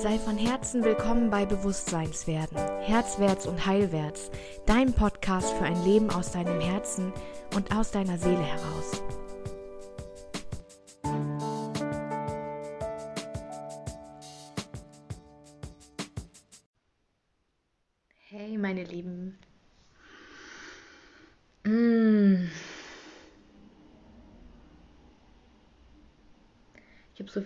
Sei 0.00 0.16
von 0.16 0.38
Herzen 0.38 0.84
willkommen 0.84 1.28
bei 1.28 1.44
Bewusstseinswerden, 1.44 2.56
Herzwärts 2.82 3.48
und 3.48 3.66
Heilwärts, 3.66 4.30
dein 4.64 4.92
Podcast 4.92 5.52
für 5.54 5.64
ein 5.64 5.84
Leben 5.84 6.08
aus 6.10 6.30
deinem 6.30 6.60
Herzen 6.60 7.12
und 7.56 7.74
aus 7.74 7.90
deiner 7.90 8.16
Seele 8.16 8.44
heraus. 8.44 9.02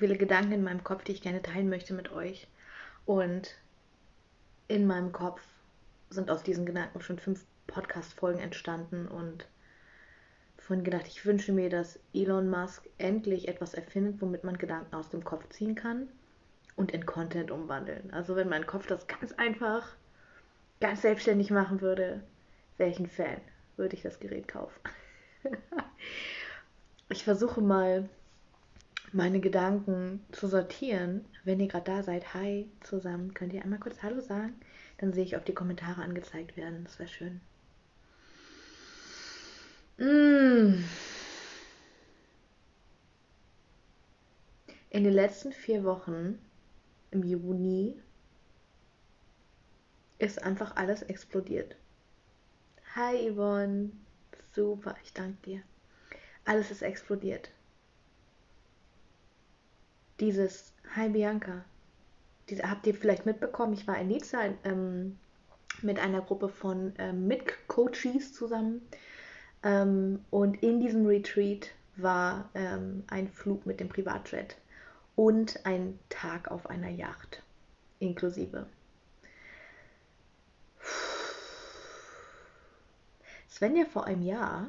Viele 0.03 0.17
Gedanken 0.17 0.51
in 0.51 0.65
meinem 0.65 0.83
Kopf, 0.83 1.05
die 1.05 1.13
ich 1.13 1.23
gerne 1.23 1.43
teilen 1.43 1.69
möchte 1.69 1.95
mit 1.95 2.11
euch. 2.11 2.49
Und 3.07 3.55
in 4.67 4.85
meinem 4.85 5.13
Kopf 5.13 5.41
sind 6.11 6.29
aus 6.29 6.43
diesen 6.43 6.67
Gedanken 6.67 7.01
schon 7.01 7.21
fünf 7.21 7.45
Podcast-Folgen 7.69 8.41
entstanden 8.41 9.07
und 9.07 9.47
vorhin 10.59 10.85
gedacht, 10.85 11.07
ich 11.07 11.25
wünsche 11.25 11.53
mir, 11.53 11.71
dass 11.71 12.01
Elon 12.13 12.51
Musk 12.51 12.89
endlich 12.99 13.47
etwas 13.47 13.75
erfindet, 13.75 14.21
womit 14.21 14.43
man 14.43 14.59
Gedanken 14.59 14.93
aus 14.97 15.09
dem 15.09 15.23
Kopf 15.23 15.49
ziehen 15.51 15.77
kann 15.77 16.09
und 16.75 16.91
in 16.91 17.07
Content 17.07 17.53
umwandeln. 17.53 18.13
Also 18.13 18.35
wenn 18.35 18.49
mein 18.49 18.67
Kopf 18.67 18.89
das 18.89 19.07
ganz 19.07 19.31
einfach, 19.35 19.87
ganz 20.81 21.03
selbstständig 21.03 21.53
machen 21.53 21.81
würde, 21.81 22.25
ein 22.81 23.07
Fan, 23.07 23.41
würde 23.77 23.95
ich 23.95 24.03
das 24.03 24.19
Gerät 24.19 24.49
kaufen. 24.49 24.81
ich 27.09 27.23
versuche 27.23 27.61
mal 27.61 28.09
meine 29.13 29.41
Gedanken 29.41 30.25
zu 30.33 30.49
sortieren. 30.49 31.25
Wenn 31.45 31.61
ihr 31.61 31.69
gerade 31.69 31.85
da 31.85 32.03
seid, 32.03 32.35
hi 32.35 32.71
zusammen, 32.81 33.35
könnt 33.35 33.53
ihr 33.53 33.63
einmal 33.63 33.79
kurz 33.79 34.03
Hallo 34.03 34.21
sagen? 34.21 34.55
Dann 34.99 35.13
sehe 35.13 35.25
ich, 35.25 35.37
ob 35.37 35.45
die 35.45 35.55
Kommentare 35.55 36.03
angezeigt 36.03 36.57
werden. 36.57 36.85
Das 36.85 36.99
wäre 36.99 37.09
schön. 37.09 37.41
Mm. 39.99 40.85
In 44.91 45.05
den 45.05 45.13
letzten 45.13 45.53
vier 45.53 45.85
Wochen 45.85 46.39
im 47.11 47.23
Juni 47.23 48.01
ist 50.19 50.43
einfach 50.43 50.77
alles 50.77 51.03
explodiert. 51.03 51.77
Hi 52.95 53.31
Yvonne, 53.31 53.91
super, 54.55 54.95
ich 55.03 55.13
danke 55.13 55.43
dir. 55.43 55.63
Alles 56.45 56.71
ist 56.71 56.83
explodiert 56.83 57.51
dieses 60.21 60.73
Hi 60.95 61.09
Bianca. 61.09 61.65
Diese, 62.49 62.69
habt 62.69 62.87
ihr 62.87 62.95
vielleicht 62.95 63.27
mitbekommen, 63.27 63.73
ich 63.73 63.87
war 63.87 63.99
in 63.99 64.09
Nizza 64.09 64.41
ähm, 64.65 65.19
mit 65.81 65.99
einer 65.99 66.21
Gruppe 66.21 66.49
von 66.49 66.93
ähm, 66.99 67.27
Mit-Coaches 67.27 68.33
zusammen. 68.33 68.83
Ähm, 69.63 70.25
und 70.31 70.63
in 70.63 70.81
diesem 70.81 71.07
Retreat 71.07 71.71
war 71.97 72.51
ähm, 72.55 73.05
ein 73.09 73.29
Flug 73.29 73.67
mit 73.67 73.81
dem 73.81 73.89
Privatjet 73.89 74.57
und 75.15 75.65
ein 75.65 75.99
Tag 76.09 76.51
auf 76.51 76.69
einer 76.69 76.89
Yacht 76.89 77.43
inklusive. 78.01 78.67
Svenja 83.49 83.85
vor 83.85 84.07
einem 84.07 84.23
Jahr 84.23 84.69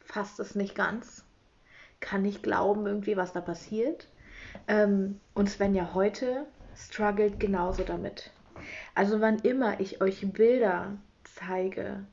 fasst 0.00 0.40
es 0.40 0.54
nicht 0.54 0.74
ganz 0.74 1.24
kann 2.00 2.22
nicht 2.22 2.42
glauben, 2.42 2.86
irgendwie, 2.86 3.16
was 3.16 3.32
da 3.32 3.40
passiert. 3.40 4.08
Ähm, 4.68 5.20
und 5.34 5.48
Svenja 5.48 5.94
heute 5.94 6.46
struggelt 6.74 7.40
genauso 7.40 7.82
damit. 7.82 8.30
Also 8.94 9.20
wann 9.20 9.38
immer 9.40 9.80
ich 9.80 10.00
euch 10.00 10.32
Bilder 10.32 10.96
zeige 11.24 12.04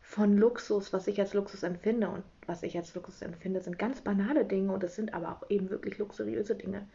von 0.00 0.36
Luxus, 0.36 0.92
was 0.92 1.06
ich 1.06 1.20
als 1.20 1.34
Luxus 1.34 1.62
empfinde 1.62 2.08
und 2.08 2.24
was 2.46 2.62
ich 2.62 2.76
als 2.76 2.94
Luxus 2.94 3.22
empfinde, 3.22 3.60
sind 3.60 3.78
ganz 3.78 4.00
banale 4.00 4.44
Dinge 4.44 4.72
und 4.72 4.82
es 4.82 4.96
sind 4.96 5.12
aber 5.12 5.32
auch 5.32 5.50
eben 5.50 5.70
wirklich 5.70 5.98
luxuriöse 5.98 6.54
Dinge. 6.54 6.88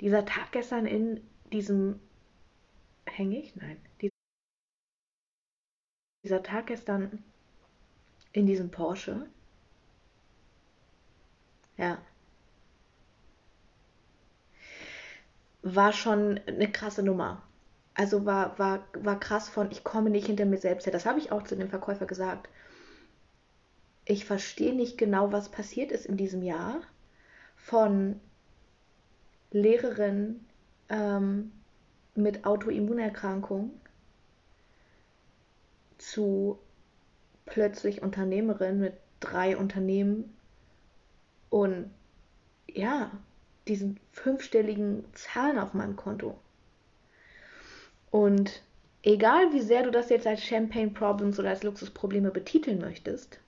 Dieser 0.00 0.24
Tag 0.26 0.52
gestern 0.52 0.86
in 0.86 1.20
diesem 1.52 1.98
hängig? 3.06 3.56
Nein. 3.56 3.78
Dieser 6.22 6.42
Tag 6.42 6.66
gestern 6.66 7.24
in 8.32 8.46
diesem 8.46 8.70
Porsche 8.70 9.26
ja. 11.78 11.98
War 15.62 15.92
schon 15.92 16.40
eine 16.46 16.70
krasse 16.70 17.02
Nummer. 17.02 17.42
Also 17.94 18.26
war, 18.26 18.58
war, 18.58 18.86
war 18.94 19.18
krass 19.18 19.48
von, 19.48 19.70
ich 19.70 19.82
komme 19.82 20.10
nicht 20.10 20.26
hinter 20.26 20.44
mir 20.44 20.58
selbst 20.58 20.86
her. 20.86 20.92
Das 20.92 21.06
habe 21.06 21.18
ich 21.18 21.32
auch 21.32 21.42
zu 21.44 21.56
dem 21.56 21.68
Verkäufer 21.68 22.06
gesagt. 22.06 22.48
Ich 24.04 24.24
verstehe 24.24 24.74
nicht 24.74 24.98
genau, 24.98 25.32
was 25.32 25.48
passiert 25.48 25.90
ist 25.92 26.06
in 26.06 26.16
diesem 26.16 26.42
Jahr. 26.42 26.80
Von 27.56 28.20
Lehrerin 29.50 30.44
ähm, 30.88 31.52
mit 32.14 32.44
Autoimmunerkrankung 32.44 33.72
zu 35.98 36.58
plötzlich 37.46 38.02
Unternehmerin 38.02 38.78
mit 38.78 38.94
drei 39.20 39.56
Unternehmen 39.56 40.36
und 41.50 41.90
ja, 42.66 43.10
diesen 43.66 43.98
fünfstelligen 44.12 45.04
Zahlen 45.14 45.58
auf 45.58 45.74
meinem 45.74 45.96
Konto. 45.96 46.38
Und 48.10 48.62
egal 49.02 49.52
wie 49.52 49.60
sehr 49.60 49.82
du 49.82 49.90
das 49.90 50.08
jetzt 50.08 50.26
als 50.26 50.44
Champagne 50.44 50.90
Problems 50.90 51.38
oder 51.38 51.50
als 51.50 51.62
Luxusprobleme 51.62 52.30
betiteln 52.30 52.80
möchtest, 52.80 53.38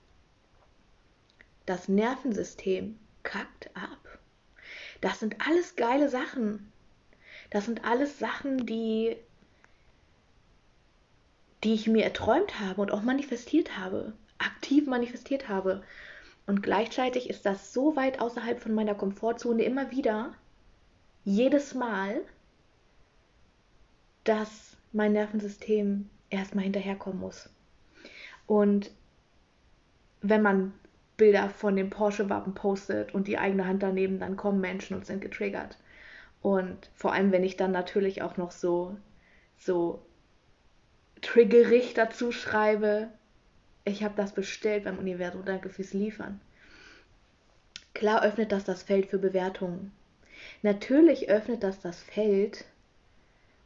das 1.65 1.87
Nervensystem 1.87 2.97
kackt 3.23 3.69
ab. 3.75 4.19
Das 5.01 5.19
sind 5.19 5.35
alles 5.47 5.75
geile 5.75 6.09
Sachen. 6.09 6.71
Das 7.49 7.65
sind 7.65 7.85
alles 7.85 8.19
Sachen, 8.19 8.65
die, 8.65 9.17
die 11.63 11.73
ich 11.73 11.87
mir 11.87 12.03
erträumt 12.03 12.59
habe 12.59 12.81
und 12.81 12.91
auch 12.91 13.01
manifestiert 13.01 13.77
habe, 13.77 14.13
aktiv 14.37 14.87
manifestiert 14.87 15.49
habe. 15.49 15.83
Und 16.45 16.63
gleichzeitig 16.63 17.29
ist 17.29 17.45
das 17.45 17.73
so 17.73 17.95
weit 17.95 18.19
außerhalb 18.19 18.59
von 18.59 18.73
meiner 18.73 18.95
Komfortzone 18.95 19.63
immer 19.63 19.91
wieder, 19.91 20.33
jedes 21.23 21.75
Mal, 21.75 22.21
dass 24.23 24.75
mein 24.91 25.13
Nervensystem 25.13 26.09
erstmal 26.29 26.63
hinterherkommen 26.63 27.19
muss. 27.19 27.49
Und 28.47 28.91
wenn 30.21 30.41
man 30.41 30.73
Bilder 31.17 31.49
von 31.49 31.75
dem 31.75 31.89
Porsche-Wappen 31.89 32.53
postet 32.53 33.13
und 33.13 33.27
die 33.27 33.37
eigene 33.37 33.67
Hand 33.67 33.83
daneben, 33.83 34.19
dann 34.19 34.37
kommen 34.37 34.59
Menschen 34.59 34.97
und 34.97 35.05
sind 35.05 35.21
getriggert. 35.21 35.77
Und 36.41 36.89
vor 36.95 37.13
allem, 37.13 37.31
wenn 37.31 37.43
ich 37.43 37.57
dann 37.57 37.71
natürlich 37.71 38.23
auch 38.23 38.37
noch 38.37 38.51
so, 38.51 38.97
so 39.57 40.03
triggerig 41.21 41.93
dazu 41.93 42.31
schreibe, 42.31 43.09
ich 43.83 44.03
habe 44.03 44.13
das 44.15 44.33
bestellt 44.33 44.83
beim 44.83 44.99
Universum, 44.99 45.43
danke 45.45 45.69
fürs 45.69 45.93
Liefern. 45.93 46.39
Klar 47.93 48.23
öffnet 48.23 48.51
das 48.51 48.63
das 48.63 48.83
Feld 48.83 49.07
für 49.07 49.17
Bewertungen. 49.17 49.91
Natürlich 50.61 51.29
öffnet 51.29 51.63
das 51.63 51.81
das 51.81 52.01
Feld 52.01 52.65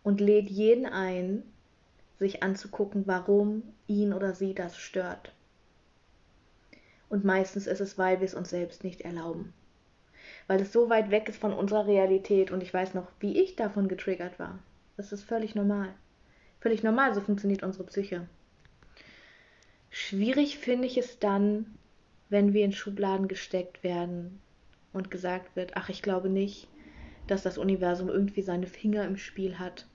und 0.04 0.20
lädt 0.22 0.50
jeden 0.50 0.86
ein, 0.86 1.44
sich 2.20 2.44
anzugucken, 2.44 3.04
warum 3.06 3.64
ihn 3.88 4.14
oder 4.14 4.34
sie 4.34 4.54
das 4.54 4.78
stört. 4.78 5.32
Und 7.10 7.24
meistens 7.24 7.68
ist 7.68 7.82
es, 7.82 7.98
weil 7.98 8.20
wir 8.20 8.26
es 8.26 8.34
uns 8.34 8.50
selbst 8.50 8.84
nicht 8.84 9.02
erlauben. 9.02 9.54
Weil 10.48 10.62
es 10.62 10.72
so 10.72 10.90
weit 10.90 11.12
weg 11.12 11.30
ist 11.30 11.40
von 11.40 11.54
unserer 11.54 11.88
Realität 11.88 12.52
und 12.52 12.64
ich 12.64 12.74
weiß 12.74 12.94
noch, 12.94 13.08
wie 13.20 13.42
ich 13.42 13.56
davon 13.56 13.88
getriggert 13.88 14.40
war. 14.40 14.60
Das 14.98 15.12
ist 15.12 15.24
völlig 15.24 15.56
normal. 15.56 15.94
Völlig 16.62 16.84
normal, 16.84 17.14
so 17.14 17.22
funktioniert 17.22 17.64
unsere 17.64 17.84
Psyche. 17.86 18.28
Schwierig 19.98 20.58
finde 20.58 20.88
ich 20.88 20.98
es 20.98 21.20
dann, 21.20 21.78
wenn 22.28 22.52
wir 22.52 22.66
in 22.66 22.74
Schubladen 22.74 23.30
gesteckt 23.30 23.82
werden 23.82 24.42
und 24.92 25.10
gesagt 25.10 25.56
wird, 25.56 25.78
ach, 25.78 25.88
ich 25.88 26.02
glaube 26.02 26.28
nicht, 26.28 26.68
dass 27.28 27.44
das 27.44 27.58
Universum 27.58 28.10
irgendwie 28.10 28.42
seine 28.42 28.68
Finger 28.68 29.06
im 29.06 29.16
Spiel 29.16 29.58
hat. 29.58 29.88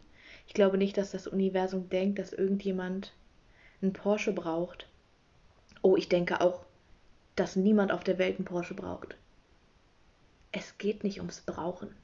Ich 0.47 0.55
glaube 0.55 0.79
nicht, 0.79 0.97
dass 0.97 1.11
das 1.11 1.27
Universum 1.27 1.91
denkt, 1.91 2.19
dass 2.19 2.33
irgendjemand 2.33 3.13
einen 3.83 3.93
Porsche 3.93 4.33
braucht. 4.33 4.89
Oh, 5.83 5.97
ich 5.97 6.09
denke 6.09 6.41
auch, 6.41 6.65
dass 7.37 7.55
niemand 7.55 7.93
auf 7.93 8.03
der 8.03 8.17
Welt 8.17 8.39
einen 8.39 8.47
Porsche 8.47 8.73
braucht. 8.73 9.19
Es 10.51 10.79
geht 10.79 11.05
nicht 11.05 11.19
ums 11.19 11.43
Brauchen. 11.43 11.95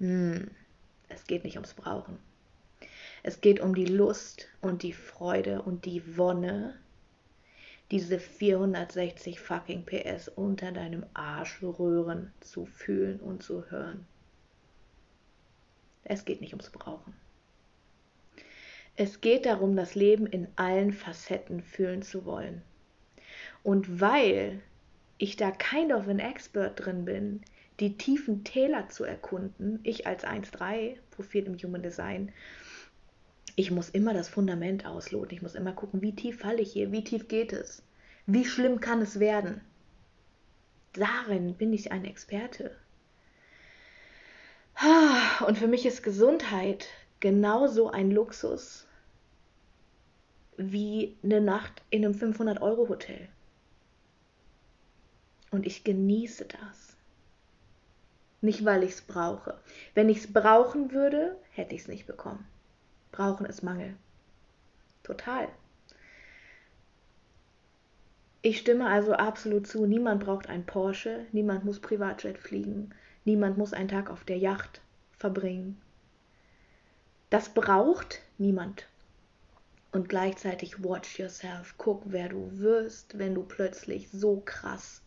Hm, 0.00 0.50
es 1.08 1.24
geht 1.26 1.44
nicht 1.44 1.56
ums 1.56 1.72
Brauchen. 1.72 2.18
Es 3.22 3.40
geht 3.40 3.60
um 3.60 3.74
die 3.74 3.86
Lust 3.86 4.48
und 4.60 4.82
die 4.82 4.92
Freude 4.92 5.62
und 5.62 5.84
die 5.84 6.16
Wonne, 6.16 6.78
diese 7.90 8.18
460 8.18 9.40
fucking 9.40 9.84
PS 9.84 10.28
unter 10.28 10.72
deinem 10.72 11.04
Arschröhren 11.12 12.32
zu 12.40 12.64
fühlen 12.64 13.20
und 13.20 13.42
zu 13.42 13.70
hören. 13.70 14.06
Es 16.04 16.24
geht 16.24 16.40
nicht 16.40 16.52
ums 16.52 16.70
Brauchen. 16.70 17.14
Es 18.96 19.20
geht 19.20 19.46
darum, 19.46 19.76
das 19.76 19.94
Leben 19.94 20.26
in 20.26 20.48
allen 20.56 20.92
Facetten 20.92 21.62
fühlen 21.62 22.02
zu 22.02 22.24
wollen. 22.24 22.62
Und 23.62 24.00
weil 24.00 24.60
ich 25.18 25.36
da 25.36 25.50
kind 25.50 25.92
of 25.92 26.08
an 26.08 26.18
expert 26.18 26.84
drin 26.84 27.04
bin, 27.04 27.42
die 27.80 27.96
tiefen 27.96 28.44
Täler 28.44 28.88
zu 28.88 29.04
erkunden, 29.04 29.80
ich 29.82 30.06
als 30.06 30.24
1.3 30.24 30.96
Profil 31.10 31.46
im 31.46 31.56
Human 31.56 31.82
Design, 31.82 32.32
ich 33.56 33.70
muss 33.70 33.90
immer 33.90 34.14
das 34.14 34.28
Fundament 34.28 34.86
ausloten. 34.86 35.34
Ich 35.34 35.42
muss 35.42 35.54
immer 35.54 35.72
gucken, 35.72 36.02
wie 36.02 36.14
tief 36.14 36.40
falle 36.40 36.60
ich 36.60 36.72
hier, 36.72 36.92
wie 36.92 37.04
tief 37.04 37.28
geht 37.28 37.52
es, 37.52 37.82
wie 38.26 38.44
schlimm 38.44 38.80
kann 38.80 39.00
es 39.02 39.20
werden. 39.20 39.60
Darin 40.92 41.54
bin 41.54 41.72
ich 41.72 41.92
ein 41.92 42.04
Experte. 42.04 42.76
Und 45.46 45.58
für 45.58 45.68
mich 45.68 45.86
ist 45.86 46.02
Gesundheit 46.02 46.86
genauso 47.20 47.90
ein 47.90 48.10
Luxus 48.10 48.86
wie 50.56 51.16
eine 51.22 51.40
Nacht 51.40 51.82
in 51.90 52.04
einem 52.04 52.14
500-Euro-Hotel. 52.14 53.28
Und 55.50 55.66
ich 55.66 55.84
genieße 55.84 56.46
das. 56.46 56.96
Nicht, 58.40 58.64
weil 58.64 58.82
ich 58.82 58.92
es 58.92 59.02
brauche. 59.02 59.58
Wenn 59.94 60.08
ich 60.08 60.18
es 60.18 60.32
brauchen 60.32 60.92
würde, 60.92 61.36
hätte 61.50 61.74
ich 61.74 61.82
es 61.82 61.88
nicht 61.88 62.06
bekommen. 62.06 62.46
Brauchen 63.12 63.46
ist 63.46 63.62
Mangel. 63.62 63.96
Total. 65.02 65.48
Ich 68.42 68.58
stimme 68.58 68.86
also 68.86 69.12
absolut 69.12 69.66
zu, 69.66 69.84
niemand 69.84 70.24
braucht 70.24 70.48
ein 70.48 70.64
Porsche, 70.64 71.26
niemand 71.32 71.64
muss 71.64 71.80
Privatjet 71.80 72.38
fliegen, 72.38 72.94
niemand 73.24 73.58
muss 73.58 73.74
einen 73.74 73.88
Tag 73.88 74.08
auf 74.08 74.24
der 74.24 74.38
Yacht 74.38 74.80
verbringen. 75.18 75.80
Das 77.28 77.50
braucht 77.50 78.20
niemand. 78.38 78.86
Und 79.92 80.08
gleichzeitig 80.08 80.82
watch 80.82 81.18
yourself, 81.18 81.74
guck, 81.76 82.02
wer 82.06 82.28
du 82.28 82.50
wirst, 82.58 83.18
wenn 83.18 83.34
du 83.34 83.42
plötzlich 83.42 84.08
so 84.10 84.40
krass 84.44 85.02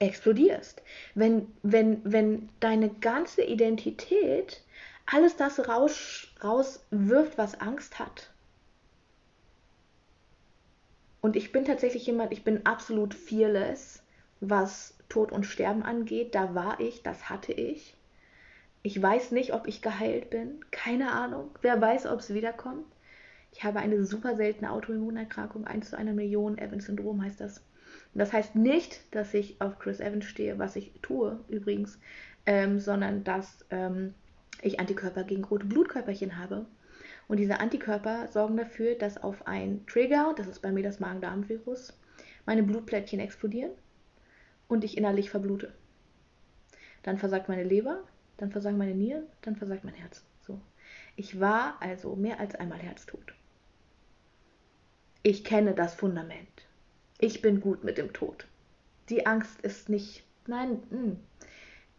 explodierst. 0.00 0.82
Wenn, 1.14 1.52
wenn, 1.62 2.00
wenn 2.04 2.48
deine 2.60 2.90
ganze 2.90 3.42
Identität 3.42 4.62
alles 5.06 5.36
das 5.36 5.68
raus, 5.68 6.28
rauswirft, 6.42 7.36
was 7.38 7.60
Angst 7.60 7.98
hat. 7.98 8.30
Und 11.20 11.36
ich 11.36 11.52
bin 11.52 11.64
tatsächlich 11.64 12.06
jemand, 12.06 12.32
ich 12.32 12.44
bin 12.44 12.66
absolut 12.66 13.14
fearless, 13.14 14.02
was 14.40 14.94
Tod 15.08 15.32
und 15.32 15.44
Sterben 15.44 15.82
angeht. 15.82 16.34
Da 16.34 16.54
war 16.54 16.80
ich, 16.80 17.02
das 17.02 17.30
hatte 17.30 17.52
ich. 17.52 17.96
Ich 18.82 19.00
weiß 19.00 19.30
nicht, 19.30 19.54
ob 19.54 19.66
ich 19.66 19.80
geheilt 19.80 20.28
bin. 20.28 20.62
Keine 20.70 21.12
Ahnung. 21.12 21.50
Wer 21.62 21.80
weiß, 21.80 22.06
ob 22.06 22.20
es 22.20 22.34
wiederkommt. 22.34 22.84
Ich 23.52 23.64
habe 23.64 23.78
eine 23.78 24.04
super 24.04 24.36
seltene 24.36 24.70
Autoimmunerkrankung, 24.70 25.66
1 25.66 25.90
zu 25.90 25.96
einer 25.96 26.12
Million, 26.12 26.58
Evans-Syndrom 26.58 27.22
heißt 27.22 27.40
das. 27.40 27.62
Das 28.12 28.32
heißt 28.32 28.56
nicht, 28.56 29.00
dass 29.14 29.32
ich 29.32 29.60
auf 29.60 29.78
Chris 29.78 30.00
Evans 30.00 30.24
stehe, 30.24 30.58
was 30.58 30.76
ich 30.76 30.92
tue 31.02 31.40
übrigens, 31.48 31.98
ähm, 32.46 32.80
sondern 32.80 33.24
dass 33.24 33.64
ähm, 33.70 34.14
ich 34.62 34.80
Antikörper 34.80 35.24
gegen 35.24 35.44
rote 35.44 35.66
Blutkörperchen 35.66 36.38
habe. 36.38 36.66
Und 37.28 37.38
diese 37.38 37.60
Antikörper 37.60 38.28
sorgen 38.28 38.56
dafür, 38.56 38.94
dass 38.94 39.22
auf 39.22 39.46
ein 39.46 39.86
Trigger, 39.86 40.34
das 40.36 40.46
ist 40.46 40.60
bei 40.60 40.72
mir 40.72 40.82
das 40.82 41.00
Magen-Darm-Virus, 41.00 41.98
meine 42.46 42.62
Blutplättchen 42.62 43.20
explodieren 43.20 43.72
und 44.68 44.84
ich 44.84 44.96
innerlich 44.96 45.30
verblute. 45.30 45.72
Dann 47.02 47.18
versagt 47.18 47.48
meine 47.48 47.64
Leber, 47.64 48.02
dann 48.36 48.50
versagen 48.50 48.78
meine 48.78 48.94
Nieren, 48.94 49.24
dann 49.42 49.56
versagt 49.56 49.84
mein 49.84 49.94
Herz. 49.94 50.24
So. 50.40 50.60
Ich 51.16 51.40
war 51.40 51.76
also 51.80 52.16
mehr 52.16 52.40
als 52.40 52.54
einmal 52.54 52.78
herztot. 52.78 53.34
Ich 55.22 55.44
kenne 55.44 55.74
das 55.74 55.94
Fundament. 55.94 56.66
Ich 57.18 57.40
bin 57.40 57.60
gut 57.60 57.84
mit 57.84 57.96
dem 57.96 58.12
Tod. 58.12 58.46
Die 59.08 59.26
Angst 59.26 59.60
ist 59.62 59.88
nicht. 59.88 60.24
Nein, 60.46 60.82
mh. 60.90 60.98
Hm. 60.98 61.16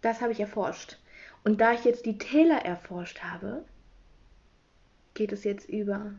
das 0.01 0.21
habe 0.21 0.31
ich 0.31 0.39
erforscht. 0.39 0.99
Und 1.45 1.61
da 1.61 1.73
ich 1.73 1.85
jetzt 1.85 2.07
die 2.07 2.17
Täler 2.17 2.65
erforscht 2.65 3.19
habe, 3.21 3.63
geht 5.13 5.31
es 5.31 5.43
jetzt 5.43 5.69
über 5.69 6.11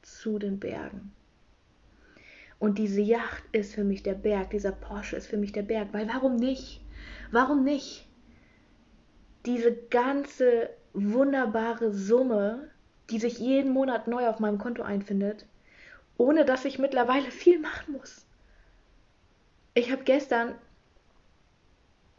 zu 0.00 0.38
den 0.38 0.58
Bergen. 0.58 1.12
Und 2.58 2.78
diese 2.78 3.02
Yacht 3.02 3.44
ist 3.52 3.74
für 3.74 3.84
mich 3.84 4.02
der 4.02 4.14
Berg, 4.14 4.50
dieser 4.50 4.72
Porsche 4.72 5.16
ist 5.16 5.26
für 5.26 5.36
mich 5.36 5.52
der 5.52 5.62
Berg, 5.62 5.88
weil 5.92 6.08
warum 6.08 6.36
nicht? 6.36 6.80
Warum 7.30 7.64
nicht? 7.64 8.08
Diese 9.44 9.74
ganze 9.74 10.70
wunderbare 10.94 11.92
Summe, 11.92 12.70
die 13.10 13.18
sich 13.18 13.38
jeden 13.38 13.72
Monat 13.72 14.08
neu 14.08 14.26
auf 14.26 14.40
meinem 14.40 14.58
Konto 14.58 14.82
einfindet, 14.82 15.44
ohne 16.16 16.46
dass 16.46 16.64
ich 16.64 16.78
mittlerweile 16.78 17.30
viel 17.30 17.58
machen 17.58 17.92
muss. 17.92 18.24
Ich 19.74 19.92
habe 19.92 20.04
gestern 20.04 20.54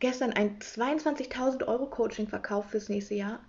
gestern 0.03 0.33
ein 0.33 0.59
22.000 0.59 1.65
Euro 1.65 1.85
Coaching 1.85 2.27
verkauft 2.27 2.71
fürs 2.71 2.89
nächste 2.89 3.15
Jahr, 3.15 3.39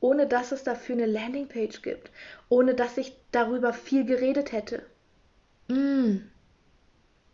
ohne 0.00 0.26
dass 0.26 0.50
es 0.50 0.64
dafür 0.64 0.96
eine 0.96 1.06
Landingpage 1.06 1.82
gibt, 1.82 2.10
ohne 2.48 2.74
dass 2.74 2.98
ich 2.98 3.16
darüber 3.30 3.72
viel 3.72 4.04
geredet 4.04 4.50
hätte. 4.50 4.82
Mm. 5.68 6.16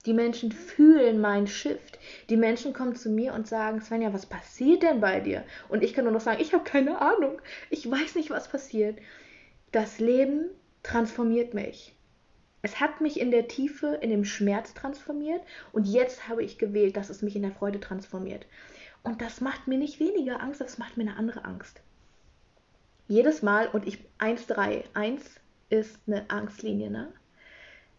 Die 0.05 0.13
Menschen 0.13 0.53
fühlen 0.53 1.23
mein 1.23 1.47
Shift. 1.47 1.99
Die 2.29 2.37
Menschen 2.37 2.75
kommen 2.75 2.95
zu 2.95 3.09
mir 3.09 3.33
und 3.33 3.49
sagen, 3.49 3.81
Svenja, 3.81 4.13
was 4.13 4.27
passiert 4.27 4.83
denn 4.83 5.01
bei 5.01 5.21
dir? 5.21 5.43
Und 5.71 5.83
ich 5.83 5.95
kann 5.95 6.05
nur 6.05 6.13
noch 6.13 6.21
sagen, 6.21 6.43
ich 6.43 6.53
habe 6.53 6.65
keine 6.65 7.01
Ahnung. 7.01 7.41
Ich 7.71 7.91
weiß 7.91 8.15
nicht, 8.15 8.29
was 8.29 8.49
passiert. 8.49 8.99
Das 9.73 10.01
Leben 10.01 10.51
transformiert 10.83 11.55
mich. 11.55 11.94
Es 12.65 12.81
hat 12.81 13.03
mich 13.03 13.21
in 13.21 13.31
der 13.31 13.47
Tiefe, 13.47 13.99
in 14.01 14.09
dem 14.09 14.25
Schmerz 14.25 14.73
transformiert 14.73 15.43
und 15.73 15.87
jetzt 15.87 16.31
habe 16.31 16.43
ich 16.43 16.57
gewählt, 16.57 16.97
dass 16.97 17.11
es 17.11 17.21
mich 17.21 17.37
in 17.37 17.43
der 17.43 17.53
Freude 17.53 17.79
transformiert. 17.79 18.47
Und 19.03 19.21
das 19.21 19.43
macht 19.43 19.69
mir 19.69 19.77
nicht 19.77 20.01
weniger 20.01 20.41
Angst, 20.41 20.63
das 20.63 20.79
macht 20.79 20.97
mir 20.97 21.03
eine 21.03 21.19
andere 21.19 21.45
Angst. 21.45 21.83
Jedes 23.07 23.43
Mal, 23.43 23.69
und 23.69 23.87
ich 23.87 23.99
1-3, 24.19 24.85
1 24.95 25.23
ist 25.69 25.99
eine 26.07 26.31
Angstlinie, 26.31 26.91
ne? 26.91 27.13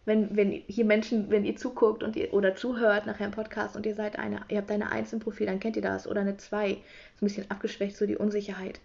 Wenn, 0.04 0.36
wenn 0.36 0.50
hier 0.50 0.84
Menschen, 0.84 1.30
wenn 1.30 1.44
ihr 1.44 1.54
zuguckt 1.54 2.02
und 2.02 2.16
ihr, 2.16 2.34
oder 2.34 2.56
zuhört 2.56 3.06
nachher 3.06 3.26
im 3.26 3.32
Podcast 3.32 3.76
und 3.76 3.86
ihr 3.86 3.94
seid 3.94 4.18
eine, 4.18 4.40
ihr 4.48 4.58
habt 4.58 4.70
eine 4.72 4.90
1 4.90 5.12
im 5.12 5.20
Profil, 5.20 5.46
dann 5.46 5.60
kennt 5.60 5.76
ihr 5.76 5.82
das. 5.82 6.08
Oder 6.08 6.22
eine 6.22 6.38
2, 6.38 6.70
ist 6.70 6.78
ein 7.22 7.26
bisschen 7.26 7.48
abgeschwächt, 7.52 7.96
so 7.96 8.04
die 8.04 8.16
Unsicherheit. 8.16 8.80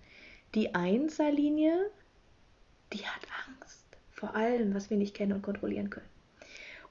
Die 0.53 0.75
1er-Linie, 0.75 1.89
die 2.93 3.03
hat 3.03 3.21
Angst 3.47 3.80
vor 4.21 4.35
allem, 4.35 4.75
was 4.75 4.91
wir 4.91 4.97
nicht 4.97 5.15
kennen 5.15 5.33
und 5.33 5.41
kontrollieren 5.41 5.89
können. 5.89 6.05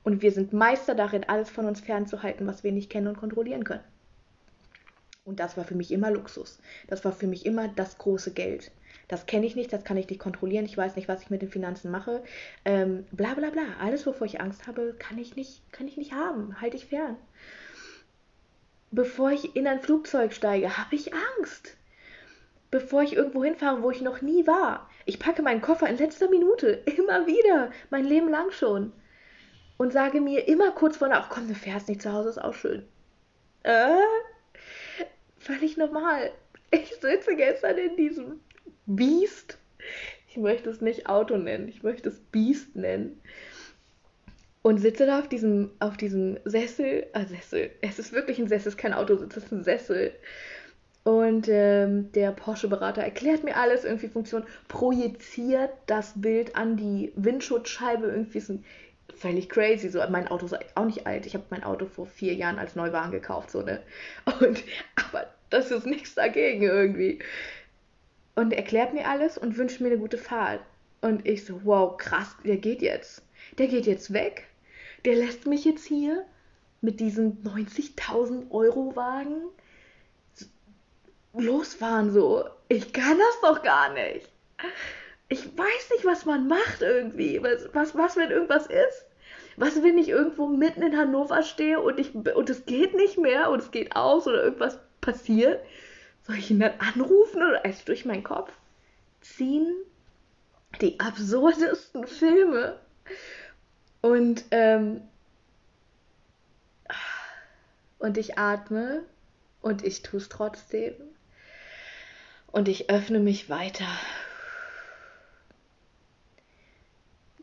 Und 0.03 0.21
wir 0.21 0.33
sind 0.33 0.53
Meister 0.53 0.97
darin, 0.97 1.25
alles 1.29 1.49
von 1.49 1.67
uns 1.67 1.81
fernzuhalten, 1.81 2.47
was 2.47 2.65
wir 2.65 2.73
nicht 2.73 2.91
kennen 2.91 3.07
und 3.07 3.19
kontrollieren 3.19 3.63
können. 3.63 3.85
Und 5.25 5.39
das 5.39 5.57
war 5.57 5.65
für 5.65 5.77
mich 5.77 5.93
immer 5.93 6.11
Luxus. 6.11 6.59
Das 6.89 7.05
war 7.05 7.13
für 7.13 7.29
mich 7.29 7.47
immer 7.47 7.69
das 7.69 7.99
große 7.99 8.33
Geld. 8.33 8.73
Das 9.07 9.27
kenne 9.27 9.47
ich 9.47 9.55
nicht, 9.55 9.73
das 9.73 9.85
kann 9.85 9.97
ich 9.97 10.09
nicht 10.09 10.19
kontrollieren. 10.19 10.65
Ich 10.65 10.77
weiß 10.77 10.97
nicht, 10.97 11.07
was 11.07 11.23
ich 11.23 11.31
mit 11.31 11.41
den 11.41 11.51
Finanzen 11.51 11.93
mache. 11.93 12.25
Ähm, 12.65 13.05
bla 13.13 13.35
bla 13.35 13.51
bla. 13.51 13.63
Alles, 13.81 14.05
wovor 14.07 14.27
ich 14.27 14.41
Angst 14.41 14.67
habe, 14.67 14.97
kann 14.99 15.19
ich 15.19 15.37
nicht, 15.37 15.63
kann 15.71 15.87
ich 15.87 15.97
nicht 15.97 16.13
haben. 16.13 16.61
Halte 16.61 16.77
ich 16.77 16.87
fern. 16.87 17.17
Bevor 18.91 19.31
ich 19.31 19.55
in 19.55 19.69
ein 19.69 19.83
Flugzeug 19.83 20.33
steige, 20.33 20.77
habe 20.77 20.97
ich 20.97 21.13
Angst 21.15 21.77
bevor 22.71 23.03
ich 23.03 23.15
irgendwo 23.15 23.45
hinfahre, 23.45 23.83
wo 23.83 23.91
ich 23.91 24.01
noch 24.01 24.23
nie 24.23 24.47
war. 24.47 24.90
Ich 25.07 25.19
packe 25.19 25.43
meinen 25.43 25.61
Koffer 25.61 25.89
in 25.89 25.99
letzter 25.99 26.29
Minute, 26.29 26.83
immer 26.97 27.27
wieder, 27.27 27.71
mein 27.91 28.05
Leben 28.05 28.29
lang 28.29 28.51
schon. 28.51 28.93
Und 29.77 29.93
sage 29.93 30.21
mir 30.21 30.47
immer 30.47 30.73
kurz 30.73 30.99
vor 30.99 31.09
ach 31.11 31.31
komm, 31.31 31.49
du 31.49 31.55
fährst 31.55 31.89
nicht 31.89 32.03
zu 32.03 32.13
Hause, 32.13 32.29
ist 32.29 32.43
auch 32.43 32.55
schön. 32.55 32.87
Äh, 33.63 33.97
völlig 35.39 35.77
normal. 35.77 36.33
Ich 36.71 36.95
sitze 37.01 37.35
gestern 37.35 37.79
in 37.79 37.97
diesem 37.97 38.41
Biest. 38.87 39.59
Ich 40.29 40.37
möchte 40.37 40.71
es 40.71 40.81
nicht 40.81 41.09
Auto 41.09 41.37
nennen, 41.37 41.69
ich 41.69 41.83
möchte 41.83 42.11
es 42.11 42.21
Biest 42.31 42.77
nennen. 42.77 43.21
Und 44.63 44.79
sitze 44.79 45.07
da 45.07 45.19
auf 45.19 45.29
diesem, 45.29 45.71
auf 45.81 45.97
diesem 45.97 46.39
Sessel, 46.45 47.07
ah, 47.15 47.25
Sessel, 47.25 47.71
es 47.81 47.99
ist 47.99 48.13
wirklich 48.13 48.39
ein 48.39 48.49
Sessel, 48.49 48.69
es 48.69 48.75
ist 48.75 48.79
kein 48.79 48.93
Autositz, 48.93 49.37
es 49.37 49.45
ist 49.45 49.53
ein 49.53 49.65
Sessel 49.65 50.13
und 51.05 51.49
ähm, 51.49 52.13
der 52.13 52.31
Porsche-Berater 52.33 53.03
erklärt 53.03 53.43
mir 53.43 53.57
alles, 53.57 53.85
irgendwie 53.85 54.09
Funktion, 54.09 54.45
projiziert 54.69 55.71
das 55.87 56.13
Bild 56.21 56.57
an 56.57 56.77
die 56.77 57.13
Windschutzscheibe, 57.17 58.07
irgendwie 58.07 58.39
ist 58.39 58.51
ein 58.51 58.65
völlig 59.17 59.49
crazy. 59.49 59.89
So, 59.89 60.01
mein 60.11 60.29
Auto 60.29 60.47
ist 60.47 60.57
auch 60.75 60.85
nicht 60.85 61.07
alt. 61.07 61.27
Ich 61.27 61.35
habe 61.35 61.45
mein 61.51 61.65
Auto 61.65 61.87
vor 61.87 62.07
vier 62.07 62.35
Jahren 62.35 62.59
als 62.59 62.77
Neuwagen 62.77 63.13
gekauft, 63.13 63.51
so, 63.51 63.63
ne? 63.63 63.83
Und, 64.41 64.63
aber 65.09 65.27
das 65.49 65.71
ist 65.71 65.87
nichts 65.87 66.15
dagegen 66.15 66.63
irgendwie. 66.63 67.21
Und 68.35 68.53
er 68.53 68.59
erklärt 68.59 68.95
mir 68.95 69.09
alles 69.09 69.39
und 69.39 69.57
wünscht 69.57 69.81
mir 69.81 69.89
eine 69.89 69.99
gute 69.99 70.19
Fahrt. 70.19 70.61
Und 71.01 71.27
ich 71.27 71.45
so, 71.45 71.61
wow, 71.65 71.97
krass, 71.97 72.37
der 72.45 72.59
geht 72.59 72.83
jetzt. 72.83 73.23
Der 73.59 73.69
geht 73.69 73.87
jetzt 73.87 74.13
weg. 74.13 74.47
der 75.07 75.17
lässt 75.17 75.47
mich 75.47 75.65
jetzt 75.65 75.87
hier 75.87 76.25
mit 76.83 77.01
diesem 77.01 77.43
90.000 77.43 78.51
Euro 78.51 78.95
Wagen 78.97 79.43
losfahren 81.33 82.11
so. 82.13 82.45
Ich 82.69 82.93
kann 82.93 83.19
das 83.19 83.41
doch 83.43 83.63
gar 83.63 83.93
nicht. 83.93 84.29
Ich 85.29 85.47
weiß 85.57 85.91
nicht, 85.93 86.05
was 86.05 86.25
man 86.25 86.49
macht 86.49 86.83
irgendwie. 86.83 87.43
Was, 87.43 87.69
was, 87.73 87.95
was 87.97 88.17
wenn 88.17 88.31
irgendwas 88.31 88.67
ist? 88.67 89.07
Was, 89.57 89.83
wenn 89.83 89.99
ich 89.99 90.09
irgendwo 90.09 90.49
mitten 90.49 90.83
in 90.83 90.97
Hannover 90.97 91.43
stehe 91.43 91.81
und, 91.81 91.99
ich, 91.99 92.15
und 92.15 92.51
es 92.51 92.67
geht 92.67 92.95
nicht 92.95 93.19
mehr 93.19 93.51
und 93.51 93.61
es 93.61 93.71
geht 93.71 93.95
aus 93.95 94.27
oder 94.27 94.43
irgendwas 94.43 94.79
passiert? 95.01 95.61
Soll 96.23 96.37
ich 96.37 96.51
ihn 96.51 96.61
dann 96.61 96.79
anrufen 96.79 97.43
oder 97.43 97.65
erst 97.65 97.89
durch 97.89 98.05
meinen 98.05 98.25
Kopf 98.25 98.53
ziehen? 99.21 99.73
Die 100.81 100.99
absurdesten 101.01 102.07
Filme. 102.07 102.79
Und, 104.01 104.45
ähm, 104.51 105.03
und 107.99 108.17
ich 108.17 108.39
atme 108.39 109.05
und 109.61 109.85
ich 109.85 110.03
tue 110.03 110.21
es 110.21 110.29
trotzdem. 110.29 110.95
Und 112.53 112.69
ich 112.69 112.91
öffne 112.91 113.21
mich 113.21 113.49
weiter. 113.49 113.87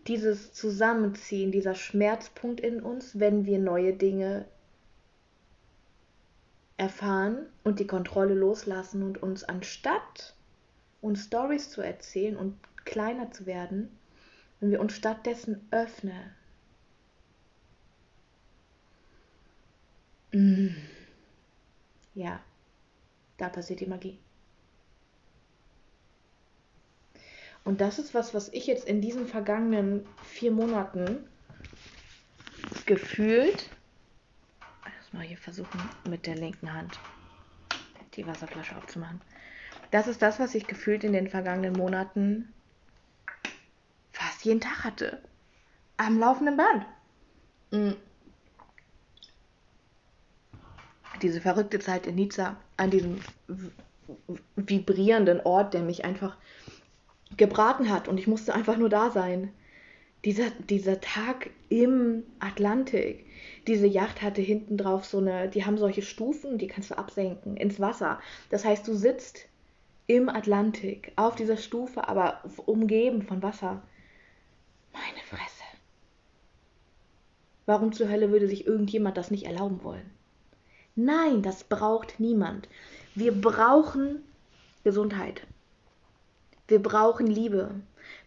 Dieses 0.08 0.54
Zusammenziehen, 0.54 1.52
dieser 1.52 1.76
Schmerzpunkt 1.76 2.60
in 2.60 2.82
uns, 2.82 3.20
wenn 3.20 3.46
wir 3.46 3.60
neue 3.60 3.94
Dinge 3.94 4.46
erfahren 6.78 7.48
und 7.64 7.80
die 7.80 7.88
Kontrolle 7.88 8.34
loslassen 8.34 9.04
und 9.04 9.22
uns 9.22 9.44
anstatt 9.44 10.36
uns 11.02 11.26
Stories 11.26 11.70
zu 11.70 11.82
erzählen 11.82 12.38
und 12.38 12.58
kleiner 12.86 13.32
zu 13.32 13.46
werden, 13.46 13.90
wenn 14.60 14.72
wir 14.72 14.80
uns 14.80 14.94
stattdessen 14.94 15.68
öffnen. 15.72 16.32
Mm. 20.32 20.70
Ja, 22.16 22.40
da 23.38 23.50
passiert 23.50 23.80
die 23.80 23.86
Magie. 23.86 24.20
Und 27.68 27.82
das 27.82 28.00
ist 28.00 28.14
was, 28.14 28.34
was 28.34 28.48
ich 28.54 28.66
jetzt 28.66 28.88
in 28.88 29.02
diesen 29.02 29.28
vergangenen 29.28 30.06
vier 30.24 30.52
Monaten 30.52 31.28
gefühlt. 32.86 33.70
Das 34.86 35.12
mal 35.12 35.24
hier 35.24 35.38
versuchen, 35.38 35.78
mit 36.10 36.28
der 36.28 36.36
linken 36.36 36.72
Hand 36.72 36.98
die 38.14 38.26
Wasserflasche 38.26 38.78
aufzumachen. 38.78 39.20
Das 39.92 40.08
ist 40.08 40.22
das, 40.22 40.40
was 40.40 40.56
ich 40.56 40.66
gefühlt 40.66 41.04
in 41.04 41.12
den 41.12 41.28
vergangenen 41.28 41.74
Monaten 41.74 42.54
fast 44.14 44.46
jeden 44.46 44.62
Tag 44.62 44.86
hatte. 44.86 45.22
Am 45.98 46.22
laufenden 46.22 46.56
Band. 46.56 46.86
Mhm. 47.72 47.98
Diese 51.22 51.42
verrückte 51.42 51.80
Zeit 51.80 52.08
in 52.08 52.16
Nizza, 52.16 52.56
an 52.78 52.92
diesem 52.92 53.20
vibrierenden 54.56 55.42
Ort, 55.42 55.74
der 55.74 55.82
mich 55.82 56.06
einfach 56.06 56.38
gebraten 57.38 57.90
hat 57.90 58.08
und 58.08 58.20
ich 58.20 58.28
musste 58.28 58.54
einfach 58.54 58.78
nur 58.78 58.90
da 58.90 59.12
sein. 59.12 59.52
Dieser, 60.26 60.50
dieser 60.70 61.00
Tag 61.00 61.52
im 61.70 62.24
Atlantik, 62.40 63.26
diese 63.68 63.88
Yacht 63.88 64.22
hatte 64.22 64.42
hinten 64.42 64.78
drauf 64.78 65.06
so 65.06 65.20
eine, 65.20 65.48
die 65.48 65.64
haben 65.64 65.78
solche 65.78 66.02
Stufen, 66.02 66.58
die 66.58 66.68
kannst 66.68 66.92
du 66.92 66.98
absenken 66.98 67.56
ins 67.56 67.80
Wasser. 67.80 68.20
Das 68.50 68.66
heißt, 68.66 68.88
du 68.88 68.94
sitzt 68.94 69.48
im 70.08 70.30
Atlantik 70.30 71.12
auf 71.16 71.36
dieser 71.36 71.58
Stufe, 71.58 72.08
aber 72.08 72.42
umgeben 72.66 73.22
von 73.22 73.44
Wasser. 73.44 73.84
Meine 74.92 75.24
Fresse. 75.30 75.64
Warum 77.66 77.92
zur 77.92 78.10
Hölle 78.10 78.32
würde 78.32 78.48
sich 78.48 78.66
irgendjemand 78.66 79.18
das 79.18 79.30
nicht 79.30 79.46
erlauben 79.46 79.84
wollen? 79.84 80.10
Nein, 80.96 81.44
das 81.44 81.66
braucht 81.66 82.20
niemand. 82.20 82.70
Wir 83.14 83.34
brauchen 83.40 84.24
Gesundheit. 84.84 85.46
Wir 86.70 86.84
brauchen 86.84 87.28
Liebe. 87.28 87.76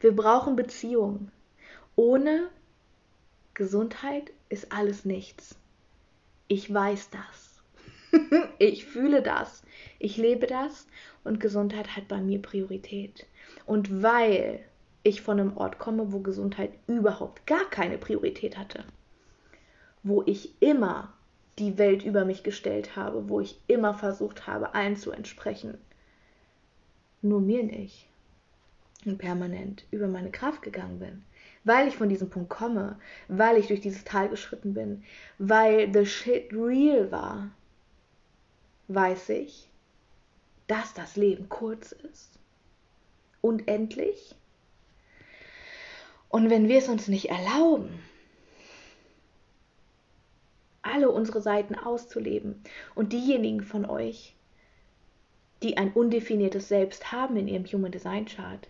Wir 0.00 0.16
brauchen 0.16 0.56
Beziehung. 0.56 1.30
Ohne 1.94 2.48
Gesundheit 3.52 4.32
ist 4.48 4.72
alles 4.72 5.04
nichts. 5.04 5.56
Ich 6.48 6.72
weiß 6.72 7.10
das. 7.10 7.62
ich 8.58 8.86
fühle 8.86 9.20
das. 9.20 9.62
Ich 9.98 10.16
lebe 10.16 10.46
das 10.46 10.86
und 11.22 11.38
Gesundheit 11.38 11.96
hat 11.96 12.08
bei 12.08 12.18
mir 12.22 12.40
Priorität. 12.40 13.26
Und 13.66 14.02
weil 14.02 14.64
ich 15.02 15.20
von 15.20 15.38
einem 15.38 15.58
Ort 15.58 15.78
komme, 15.78 16.10
wo 16.10 16.20
Gesundheit 16.20 16.72
überhaupt 16.86 17.46
gar 17.46 17.68
keine 17.68 17.98
Priorität 17.98 18.56
hatte, 18.56 18.84
wo 20.02 20.22
ich 20.24 20.62
immer 20.62 21.12
die 21.58 21.76
Welt 21.76 22.06
über 22.06 22.24
mich 22.24 22.42
gestellt 22.42 22.96
habe, 22.96 23.28
wo 23.28 23.40
ich 23.40 23.60
immer 23.66 23.92
versucht 23.92 24.46
habe, 24.46 24.74
allen 24.74 24.96
zu 24.96 25.10
entsprechen, 25.10 25.76
nur 27.20 27.42
mir 27.42 27.62
nicht 27.62 28.09
und 29.06 29.18
permanent 29.18 29.84
über 29.90 30.08
meine 30.08 30.30
Kraft 30.30 30.62
gegangen 30.62 30.98
bin, 30.98 31.24
weil 31.64 31.88
ich 31.88 31.96
von 31.96 32.08
diesem 32.08 32.30
Punkt 32.30 32.50
komme, 32.50 32.98
weil 33.28 33.56
ich 33.56 33.68
durch 33.68 33.80
dieses 33.80 34.04
Tal 34.04 34.28
geschritten 34.28 34.74
bin, 34.74 35.04
weil 35.38 35.92
the 35.92 36.06
shit 36.06 36.52
real 36.52 37.10
war, 37.10 37.50
weiß 38.88 39.30
ich, 39.30 39.68
dass 40.66 40.94
das 40.94 41.16
Leben 41.16 41.48
kurz 41.48 41.92
ist. 41.92 42.30
Und 43.40 43.68
endlich. 43.68 44.34
Und 46.28 46.50
wenn 46.50 46.68
wir 46.68 46.78
es 46.78 46.88
uns 46.88 47.08
nicht 47.08 47.30
erlauben, 47.30 47.88
alle 50.82 51.10
unsere 51.10 51.40
Seiten 51.40 51.74
auszuleben 51.74 52.62
und 52.94 53.12
diejenigen 53.12 53.62
von 53.62 53.84
euch, 53.84 54.34
die 55.62 55.76
ein 55.76 55.92
undefiniertes 55.92 56.68
Selbst 56.68 57.12
haben 57.12 57.36
in 57.36 57.48
ihrem 57.48 57.64
Human 57.66 57.92
Design 57.92 58.26
Chart, 58.26 58.68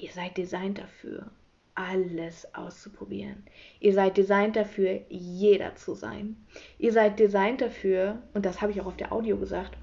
Ihr 0.00 0.10
seid 0.12 0.38
designt 0.38 0.78
dafür, 0.78 1.30
alles 1.74 2.54
auszuprobieren. 2.54 3.44
Ihr 3.80 3.92
seid 3.92 4.16
designt 4.16 4.56
dafür, 4.56 5.02
jeder 5.10 5.76
zu 5.76 5.94
sein. 5.94 6.36
Ihr 6.78 6.92
seid 6.92 7.18
designt 7.18 7.60
dafür, 7.60 8.22
und 8.32 8.46
das 8.46 8.62
habe 8.62 8.72
ich 8.72 8.80
auch 8.80 8.86
auf 8.86 8.96
der 8.96 9.12
Audio 9.12 9.36
gesagt, 9.36 9.76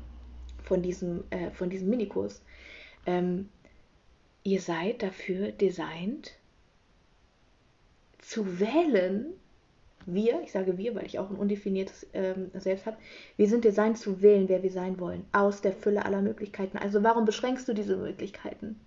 von 0.63 0.81
diesem, 0.81 1.23
äh, 1.29 1.51
von 1.51 1.69
diesem 1.69 1.89
Minikurs, 1.89 2.41
ähm, 3.05 3.49
ihr 4.43 4.59
seid 4.59 5.03
dafür 5.03 5.51
designt, 5.51 6.33
zu 8.17 8.59
wählen, 8.59 9.27
wir, 10.07 10.41
ich 10.41 10.51
sage 10.51 10.79
wir, 10.79 10.95
weil 10.95 11.05
ich 11.05 11.19
auch 11.19 11.29
ein 11.29 11.35
undefiniertes 11.35 12.07
ähm, 12.13 12.49
Selbst 12.55 12.87
habe, 12.87 12.97
wir 13.35 13.47
sind 13.47 13.65
designt 13.65 13.99
zu 13.99 14.21
wählen, 14.23 14.49
wer 14.49 14.63
wir 14.63 14.71
sein 14.71 14.99
wollen, 14.99 15.25
aus 15.31 15.61
der 15.61 15.73
Fülle 15.73 16.05
aller 16.05 16.23
Möglichkeiten. 16.23 16.79
Also 16.79 17.03
warum 17.03 17.25
beschränkst 17.25 17.67
du 17.67 17.73
diese 17.73 17.97
Möglichkeiten? 17.97 18.79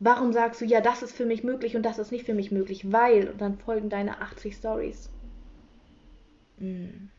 Warum 0.00 0.32
sagst 0.32 0.60
du, 0.60 0.64
ja, 0.64 0.80
das 0.80 1.02
ist 1.02 1.16
für 1.16 1.26
mich 1.26 1.42
möglich 1.42 1.74
und 1.74 1.82
das 1.82 1.98
ist 1.98 2.12
nicht 2.12 2.24
für 2.24 2.34
mich 2.34 2.52
möglich? 2.52 2.92
Weil, 2.92 3.28
und 3.28 3.40
dann 3.40 3.58
folgen 3.58 3.88
deine 3.88 4.20
80 4.20 4.54
Stories. 4.54 5.10
Hm. 6.58 7.10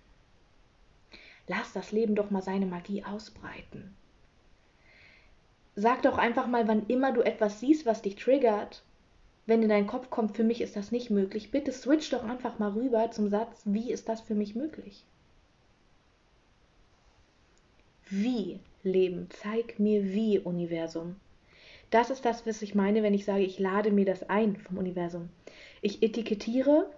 Lass 1.47 1.73
das 1.73 1.91
Leben 1.91 2.15
doch 2.15 2.29
mal 2.29 2.41
seine 2.41 2.67
Magie 2.67 3.03
ausbreiten. 3.03 3.95
Sag 5.75 6.03
doch 6.03 6.17
einfach 6.17 6.47
mal, 6.47 6.67
wann 6.67 6.87
immer 6.87 7.11
du 7.11 7.21
etwas 7.21 7.59
siehst, 7.59 7.85
was 7.85 8.01
dich 8.01 8.15
triggert, 8.15 8.83
wenn 9.45 9.63
in 9.63 9.69
deinen 9.69 9.87
Kopf 9.87 10.09
kommt, 10.09 10.35
für 10.35 10.43
mich 10.43 10.61
ist 10.61 10.75
das 10.75 10.91
nicht 10.91 11.09
möglich, 11.09 11.51
bitte 11.51 11.71
switch 11.71 12.09
doch 12.11 12.23
einfach 12.23 12.59
mal 12.59 12.71
rüber 12.71 13.11
zum 13.11 13.29
Satz, 13.29 13.63
wie 13.65 13.91
ist 13.91 14.07
das 14.07 14.21
für 14.21 14.35
mich 14.35 14.55
möglich? 14.55 15.03
Wie, 18.09 18.59
Leben, 18.83 19.27
zeig 19.31 19.79
mir 19.79 20.03
wie, 20.03 20.39
Universum. 20.39 21.15
Das 21.89 22.09
ist 22.09 22.25
das, 22.25 22.45
was 22.45 22.61
ich 22.61 22.75
meine, 22.75 23.01
wenn 23.01 23.13
ich 23.13 23.25
sage, 23.25 23.43
ich 23.43 23.59
lade 23.59 23.91
mir 23.91 24.05
das 24.05 24.29
ein 24.29 24.55
vom 24.57 24.77
Universum. 24.77 25.29
Ich 25.81 26.03
etikettiere, 26.03 26.89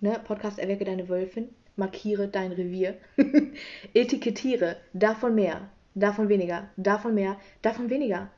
ne, 0.00 0.20
Podcast 0.24 0.58
Erwecke 0.58 0.84
deine 0.84 1.08
Wölfin, 1.08 1.48
markiere 1.76 2.28
dein 2.28 2.52
Revier, 2.52 2.98
etikettiere, 3.94 4.76
davon 4.92 5.34
mehr, 5.34 5.70
davon 5.94 6.28
weniger, 6.28 6.68
davon 6.76 7.14
mehr, 7.14 7.38
davon 7.62 7.88
weniger. 7.88 8.30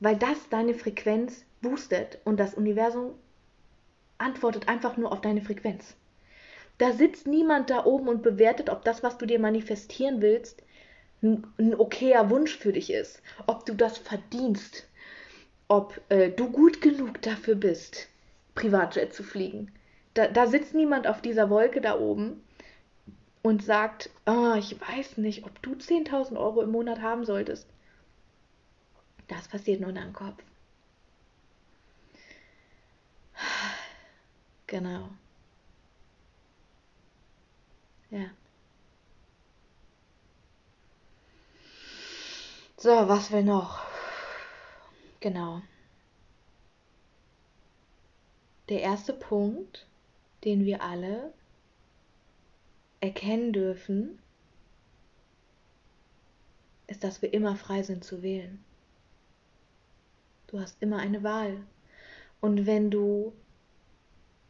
Weil 0.00 0.16
das 0.16 0.48
deine 0.48 0.74
Frequenz 0.74 1.44
boostet 1.62 2.18
und 2.24 2.40
das 2.40 2.54
Universum 2.54 3.14
antwortet 4.18 4.68
einfach 4.68 4.96
nur 4.96 5.12
auf 5.12 5.20
deine 5.20 5.42
Frequenz. 5.42 5.96
Da 6.78 6.92
sitzt 6.92 7.26
niemand 7.26 7.70
da 7.70 7.84
oben 7.86 8.08
und 8.08 8.22
bewertet, 8.22 8.68
ob 8.70 8.84
das, 8.84 9.02
was 9.02 9.16
du 9.16 9.24
dir 9.24 9.38
manifestieren 9.38 10.20
willst, 10.20 10.62
ein 11.22 11.74
okayer 11.78 12.30
Wunsch 12.30 12.56
für 12.56 12.72
dich 12.72 12.92
ist, 12.92 13.22
ob 13.46 13.66
du 13.66 13.74
das 13.74 13.98
verdienst, 13.98 14.86
ob 15.68 16.00
äh, 16.08 16.30
du 16.30 16.50
gut 16.50 16.80
genug 16.80 17.22
dafür 17.22 17.54
bist, 17.54 18.08
Privatjet 18.54 19.14
zu 19.14 19.22
fliegen. 19.22 19.72
Da, 20.14 20.28
da 20.28 20.46
sitzt 20.46 20.74
niemand 20.74 21.06
auf 21.06 21.20
dieser 21.20 21.50
Wolke 21.50 21.80
da 21.80 21.98
oben 21.98 22.42
und 23.42 23.62
sagt, 23.64 24.10
oh, 24.26 24.54
ich 24.58 24.80
weiß 24.80 25.18
nicht, 25.18 25.44
ob 25.44 25.62
du 25.62 25.72
10.000 25.74 26.36
Euro 26.36 26.62
im 26.62 26.70
Monat 26.70 27.00
haben 27.00 27.24
solltest. 27.24 27.68
Das 29.28 29.48
passiert 29.48 29.80
nur 29.80 29.90
in 29.90 29.96
deinem 29.96 30.12
Kopf. 30.12 30.42
Genau. 34.68 35.08
Ja. 38.10 38.30
So, 42.86 43.08
was 43.08 43.32
will 43.32 43.42
noch? 43.42 43.80
Genau. 45.18 45.60
Der 48.68 48.80
erste 48.80 49.12
Punkt, 49.12 49.88
den 50.44 50.64
wir 50.64 50.84
alle 50.84 51.32
erkennen 53.00 53.52
dürfen, 53.52 54.20
ist, 56.86 57.02
dass 57.02 57.22
wir 57.22 57.34
immer 57.34 57.56
frei 57.56 57.82
sind 57.82 58.04
zu 58.04 58.22
wählen. 58.22 58.64
Du 60.46 60.60
hast 60.60 60.76
immer 60.78 60.98
eine 60.98 61.24
Wahl. 61.24 61.56
Und 62.40 62.66
wenn 62.66 62.92
du 62.92 63.32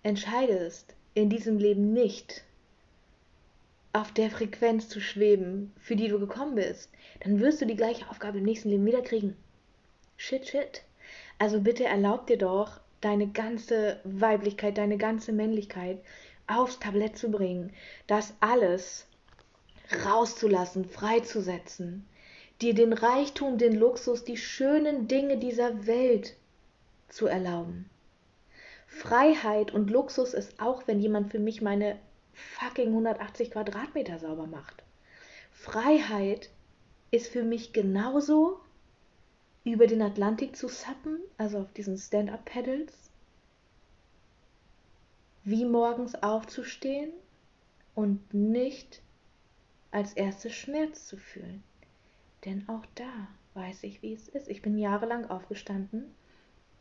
entscheidest, 0.02 0.94
in 1.14 1.30
diesem 1.30 1.56
Leben 1.56 1.94
nicht 1.94 2.44
auf 4.00 4.12
der 4.12 4.30
Frequenz 4.30 4.88
zu 4.88 5.00
schweben, 5.00 5.72
für 5.80 5.96
die 5.96 6.08
du 6.08 6.18
gekommen 6.18 6.54
bist, 6.54 6.90
dann 7.20 7.40
wirst 7.40 7.60
du 7.60 7.66
die 7.66 7.76
gleiche 7.76 8.08
Aufgabe 8.10 8.38
im 8.38 8.44
nächsten 8.44 8.68
Leben 8.68 8.84
wieder 8.84 9.02
kriegen. 9.02 9.36
Shit, 10.16 10.46
shit. 10.46 10.82
Also 11.38 11.60
bitte 11.60 11.84
erlaub 11.84 12.26
dir 12.26 12.38
doch, 12.38 12.80
deine 13.00 13.28
ganze 13.28 14.00
Weiblichkeit, 14.04 14.78
deine 14.78 14.98
ganze 14.98 15.32
Männlichkeit 15.32 15.98
aufs 16.46 16.78
Tablett 16.78 17.16
zu 17.16 17.30
bringen, 17.30 17.72
das 18.06 18.34
alles 18.40 19.06
rauszulassen, 20.04 20.84
freizusetzen, 20.84 22.06
dir 22.60 22.74
den 22.74 22.92
Reichtum, 22.92 23.58
den 23.58 23.76
Luxus, 23.76 24.24
die 24.24 24.36
schönen 24.36 25.08
Dinge 25.08 25.38
dieser 25.38 25.86
Welt 25.86 26.36
zu 27.08 27.26
erlauben. 27.26 27.88
Freiheit 28.86 29.72
und 29.72 29.90
Luxus 29.90 30.34
ist 30.34 30.60
auch, 30.60 30.86
wenn 30.86 31.00
jemand 31.00 31.30
für 31.30 31.38
mich 31.38 31.60
meine 31.60 31.98
fucking 32.36 32.88
180 32.88 33.50
Quadratmeter 33.50 34.18
sauber 34.18 34.46
macht. 34.46 34.82
Freiheit 35.52 36.50
ist 37.10 37.28
für 37.28 37.42
mich 37.42 37.72
genauso 37.72 38.60
über 39.64 39.86
den 39.86 40.02
Atlantik 40.02 40.54
zu 40.54 40.68
sappen, 40.68 41.18
also 41.38 41.58
auf 41.58 41.72
diesen 41.72 41.98
Stand-up-Pedals, 41.98 42.92
wie 45.44 45.64
morgens 45.64 46.14
aufzustehen 46.22 47.12
und 47.94 48.34
nicht 48.34 49.02
als 49.90 50.12
erstes 50.12 50.54
Schmerz 50.54 51.06
zu 51.06 51.16
fühlen. 51.16 51.62
Denn 52.44 52.68
auch 52.68 52.84
da 52.94 53.28
weiß 53.54 53.84
ich, 53.84 54.02
wie 54.02 54.12
es 54.12 54.28
ist. 54.28 54.48
Ich 54.48 54.62
bin 54.62 54.78
jahrelang 54.78 55.30
aufgestanden 55.30 56.14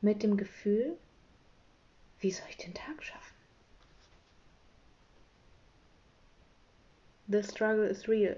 mit 0.01 0.21
dem 0.21 0.35
Gefühl, 0.35 0.97
wie 2.19 2.31
soll 2.31 2.47
ich 2.49 2.57
den 2.57 2.73
Tag 2.73 3.03
schaffen? 3.03 3.34
The 7.27 7.41
struggle 7.41 7.85
is 7.85 8.07
real. 8.07 8.37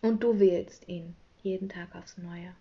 Und 0.00 0.22
du 0.22 0.38
wählst 0.38 0.86
ihn 0.88 1.16
jeden 1.42 1.68
Tag 1.68 1.94
aufs 1.94 2.16
Neue. 2.18 2.54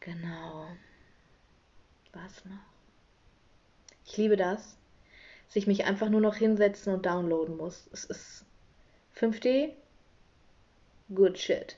Genau. 0.00 0.68
Was 2.12 2.44
noch? 2.46 2.56
Ich 4.06 4.16
liebe 4.16 4.36
das, 4.36 4.76
dass 5.46 5.56
ich 5.56 5.66
mich 5.66 5.84
einfach 5.84 6.08
nur 6.08 6.20
noch 6.20 6.36
hinsetzen 6.36 6.94
und 6.94 7.04
downloaden 7.04 7.56
muss. 7.56 7.88
Es 7.92 8.04
ist 8.04 8.44
5D. 9.16 9.72
Good 11.14 11.38
shit. 11.38 11.76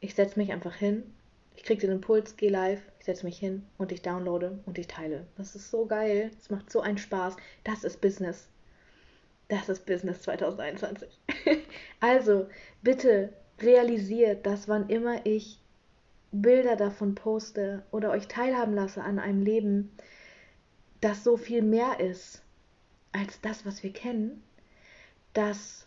Ich 0.00 0.14
setze 0.14 0.38
mich 0.38 0.52
einfach 0.52 0.74
hin, 0.74 1.14
kriege 1.64 1.86
den 1.86 1.96
Impuls, 1.96 2.36
gehe 2.36 2.50
live, 2.50 2.82
ich 2.98 3.06
setze 3.06 3.24
mich 3.24 3.38
hin 3.38 3.64
und 3.78 3.90
ich 3.90 4.02
downloade 4.02 4.58
und 4.66 4.78
ich 4.78 4.86
teile. 4.86 5.26
Das 5.36 5.56
ist 5.56 5.70
so 5.70 5.86
geil. 5.86 6.30
Es 6.38 6.50
macht 6.50 6.70
so 6.70 6.80
einen 6.80 6.98
Spaß. 6.98 7.36
Das 7.64 7.84
ist 7.84 8.00
Business. 8.00 8.48
Das 9.48 9.68
ist 9.68 9.86
Business 9.86 10.22
2021. 10.22 11.08
also, 12.00 12.48
bitte 12.82 13.32
realisiert, 13.60 14.46
dass 14.46 14.68
wann 14.68 14.88
immer 14.88 15.24
ich 15.24 15.58
Bilder 16.32 16.76
davon 16.76 17.14
poste 17.14 17.84
oder 17.92 18.10
euch 18.10 18.26
teilhaben 18.28 18.74
lasse 18.74 19.02
an 19.02 19.18
einem 19.18 19.42
Leben, 19.42 19.96
das 21.00 21.24
so 21.24 21.36
viel 21.36 21.62
mehr 21.62 22.00
ist 22.00 22.42
als 23.12 23.40
das, 23.40 23.64
was 23.64 23.82
wir 23.82 23.92
kennen, 23.92 24.42
dass 25.32 25.86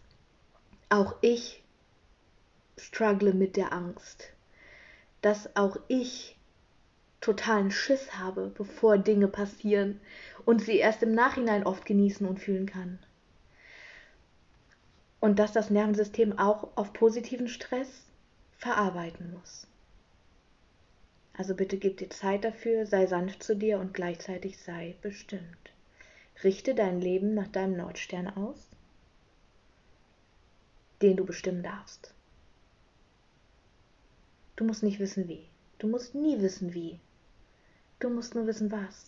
auch 0.89 1.15
ich 1.21 1.63
struggle 2.78 3.34
mit 3.34 3.58
der 3.58 3.73
Angst, 3.73 4.32
dass 5.21 5.56
auch 5.56 5.77
ich 5.88 6.38
totalen 7.21 7.71
Schiss 7.71 8.17
habe, 8.17 8.51
bevor 8.56 8.97
Dinge 8.97 9.27
passieren 9.27 9.99
und 10.45 10.62
sie 10.62 10.77
erst 10.77 11.03
im 11.03 11.13
Nachhinein 11.13 11.65
oft 11.65 11.86
genießen 11.86 12.27
und 12.27 12.39
fühlen 12.39 12.65
kann. 12.65 12.99
Und 15.19 15.39
dass 15.39 15.51
das 15.51 15.69
Nervensystem 15.69 16.38
auch 16.38 16.77
auf 16.77 16.93
positiven 16.93 17.47
Stress 17.47 18.06
verarbeiten 18.58 19.34
muss. 19.34 19.67
Also 21.34 21.56
bitte 21.56 21.77
gib 21.77 21.97
dir 21.97 22.10
Zeit 22.10 22.43
dafür, 22.43 22.86
sei 22.86 23.06
sanft 23.06 23.43
zu 23.43 23.56
dir 23.56 23.80
und 23.80 23.93
gleichzeitig 23.93 24.58
sei 24.58 24.95
bestimmt. 25.01 25.71
Richte 26.43 26.75
dein 26.75 27.01
Leben 27.01 27.34
nach 27.34 27.47
deinem 27.47 27.77
Nordstern 27.77 28.27
aus, 28.27 28.67
den 31.01 31.17
du 31.17 31.25
bestimmen 31.25 31.63
darfst. 31.63 32.13
Du 34.58 34.65
musst 34.65 34.84
nicht 34.84 35.00
wissen 35.00 35.28
wie. 35.30 35.48
Du 35.78 35.88
musst 35.88 36.15
nie 36.15 36.41
wissen 36.41 36.74
wie. 36.74 37.00
Du 38.00 38.10
musst 38.10 38.36
nur 38.36 38.48
wissen 38.48 38.72
was. 38.72 39.08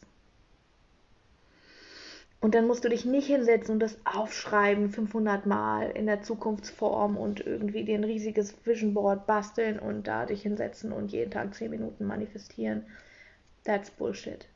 Und 2.39 2.55
dann 2.55 2.67
musst 2.67 2.85
du 2.85 2.89
dich 2.89 3.03
nicht 3.03 3.27
hinsetzen 3.27 3.73
und 3.73 3.79
das 3.79 3.97
aufschreiben 4.05 4.91
500 4.91 5.45
Mal 5.45 5.89
in 5.89 6.05
der 6.05 6.21
Zukunftsform 6.21 7.17
und 7.17 7.41
irgendwie 7.45 7.83
dir 7.83 7.97
ein 7.97 8.03
riesiges 8.03 8.55
Vision 8.65 8.93
Board 8.93 9.25
basteln 9.25 9.79
und 9.79 10.07
da 10.07 10.25
dich 10.25 10.43
hinsetzen 10.43 10.93
und 10.93 11.11
jeden 11.11 11.31
Tag 11.31 11.53
10 11.53 11.71
Minuten 11.71 12.05
manifestieren. 12.05 12.85
That's 13.65 13.89
Bullshit. 13.89 14.47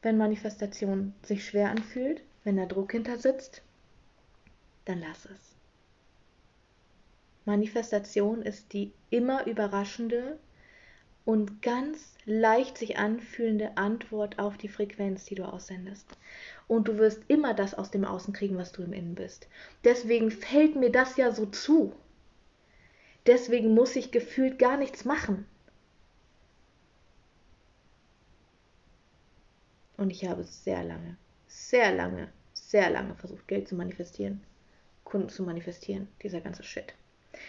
Wenn 0.00 0.16
Manifestation 0.16 1.12
sich 1.22 1.44
schwer 1.44 1.70
anfühlt, 1.70 2.22
wenn 2.44 2.56
da 2.56 2.66
Druck 2.66 2.92
hinter 2.92 3.18
sitzt, 3.18 3.62
dann 4.84 5.00
lass 5.00 5.26
es. 5.26 5.54
Manifestation 7.44 8.42
ist 8.42 8.72
die 8.72 8.92
immer 9.10 9.46
überraschende 9.46 10.38
und 11.24 11.62
ganz 11.62 12.14
leicht 12.26 12.78
sich 12.78 12.98
anfühlende 12.98 13.76
Antwort 13.76 14.38
auf 14.38 14.56
die 14.56 14.68
Frequenz, 14.68 15.24
die 15.24 15.34
du 15.34 15.44
aussendest. 15.44 16.06
Und 16.68 16.88
du 16.88 16.96
wirst 16.98 17.22
immer 17.28 17.54
das 17.54 17.74
aus 17.74 17.90
dem 17.90 18.04
Außen 18.04 18.32
kriegen, 18.34 18.56
was 18.56 18.72
du 18.72 18.82
im 18.82 18.92
Innen 18.92 19.14
bist. 19.14 19.48
Deswegen 19.84 20.30
fällt 20.30 20.76
mir 20.76 20.90
das 20.90 21.16
ja 21.16 21.32
so 21.32 21.46
zu. 21.46 21.94
Deswegen 23.26 23.74
muss 23.74 23.96
ich 23.96 24.10
gefühlt 24.10 24.58
gar 24.58 24.76
nichts 24.76 25.04
machen. 25.04 25.46
Und 29.96 30.10
ich 30.10 30.26
habe 30.26 30.44
sehr 30.44 30.82
lange, 30.82 31.16
sehr 31.46 31.94
lange, 31.94 32.28
sehr 32.52 32.90
lange 32.90 33.14
versucht, 33.14 33.46
Geld 33.48 33.68
zu 33.68 33.76
manifestieren, 33.76 34.42
Kunden 35.04 35.28
zu 35.28 35.42
manifestieren, 35.44 36.08
dieser 36.22 36.40
ganze 36.40 36.64
Shit. 36.64 36.94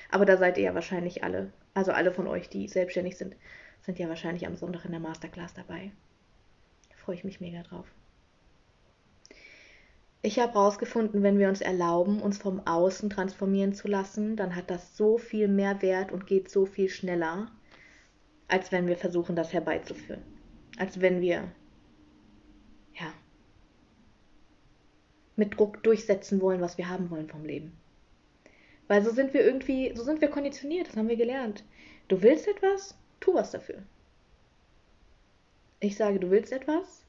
Aber 0.10 0.26
da 0.26 0.38
seid 0.38 0.58
ihr 0.58 0.66
ja 0.66 0.76
wahrscheinlich 0.76 1.24
alle, 1.24 1.52
also 1.74 1.92
alle 1.92 2.12
von 2.12 2.28
euch, 2.28 2.50
die 2.50 2.68
selbstständig 2.68 3.18
sind, 3.18 3.36
sind 3.82 4.00
ja 4.00 4.10
wahrscheinlich 4.10 4.46
am 4.48 4.56
Sonntag 4.56 4.86
in 4.86 4.92
der 4.92 5.00
Masterclass 5.00 5.54
dabei. 5.54 5.92
Da 6.90 6.96
freue 6.98 7.16
ich 7.16 7.24
mich 7.24 7.42
mega 7.42 7.62
drauf. 7.64 7.86
Ich 10.22 10.40
habe 10.40 10.54
herausgefunden, 10.54 11.22
wenn 11.22 11.38
wir 11.38 11.50
uns 11.50 11.62
erlauben, 11.62 12.20
uns 12.20 12.40
vom 12.40 12.66
Außen 12.66 13.12
transformieren 13.12 13.76
zu 13.76 13.88
lassen, 13.88 14.36
dann 14.36 14.56
hat 14.56 14.72
das 14.72 14.98
so 14.98 15.20
viel 15.20 15.48
mehr 15.48 15.84
Wert 15.84 16.12
und 16.12 16.26
geht 16.26 16.50
so 16.50 16.66
viel 16.66 16.90
schneller, 16.90 17.52
als 18.48 18.72
wenn 18.72 18.88
wir 18.88 18.98
versuchen, 18.98 19.36
das 19.36 19.54
herbeizuführen. 19.54 20.24
Als 20.80 21.00
wenn 21.00 21.22
wir, 21.22 21.52
ja, 22.94 23.14
mit 25.36 25.60
Druck 25.60 25.84
durchsetzen 25.84 26.42
wollen, 26.42 26.62
was 26.62 26.80
wir 26.80 26.90
haben 26.90 27.12
wollen 27.12 27.30
vom 27.30 27.46
Leben. 27.46 27.78
Weil 28.88 29.04
so 29.04 29.12
sind 29.12 29.34
wir 29.34 29.44
irgendwie, 29.44 29.94
so 29.96 30.04
sind 30.04 30.22
wir 30.22 30.30
konditioniert, 30.30 30.88
das 30.88 30.96
haben 30.96 31.10
wir 31.10 31.16
gelernt. 31.16 31.64
Du 32.08 32.22
willst 32.22 32.48
etwas, 32.48 32.96
tu 33.20 33.34
was 33.34 33.52
dafür. 33.52 33.82
Ich 35.80 35.96
sage, 35.98 36.20
du 36.20 36.30
willst 36.30 36.52
etwas, 36.52 37.04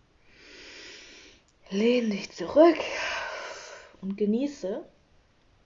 lehn 1.70 2.10
dich 2.10 2.30
zurück 2.30 2.78
und 4.00 4.16
genieße, 4.16 4.84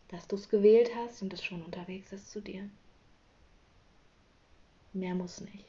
dass 0.09 0.27
du 0.27 0.37
es 0.37 0.49
gewählt 0.49 0.91
hast 0.97 1.23
und 1.23 1.33
es 1.33 1.45
schon 1.45 1.63
unterwegs 1.63 2.13
ist 2.13 2.31
zu 2.31 2.41
dir. 2.41 2.69
Mehr 4.93 5.15
muss 5.15 5.41
nicht. 5.41 5.67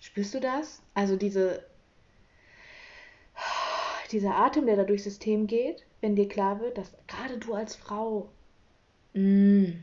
Spürst 0.00 0.34
du 0.34 0.40
das? 0.40 0.82
Also 0.92 1.16
diese, 1.16 1.64
dieser 4.10 4.36
Atem, 4.36 4.66
der 4.66 4.76
da 4.76 4.84
durchs 4.84 5.04
System 5.04 5.46
geht, 5.46 5.86
wenn 6.00 6.16
dir 6.16 6.28
klar 6.28 6.60
wird, 6.60 6.76
dass 6.76 6.92
gerade 7.06 7.38
du 7.38 7.54
als 7.54 7.76
Frau 7.76 8.28
Mm. 9.14 9.82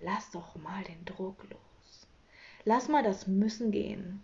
Lass 0.00 0.30
doch 0.30 0.56
mal 0.56 0.82
den 0.84 1.04
Druck 1.04 1.44
los. 1.50 2.06
Lass 2.64 2.88
mal 2.88 3.02
das 3.02 3.26
Müssen 3.26 3.70
gehen. 3.70 4.22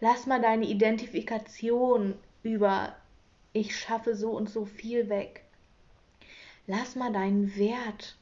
Lass 0.00 0.26
mal 0.26 0.40
deine 0.40 0.66
Identifikation 0.66 2.14
über 2.42 2.96
ich 3.52 3.74
schaffe 3.74 4.14
so 4.14 4.32
und 4.32 4.50
so 4.50 4.66
viel 4.66 5.08
weg. 5.08 5.44
Lass 6.66 6.96
mal 6.96 7.12
deinen 7.12 7.56
Wert 7.56 8.16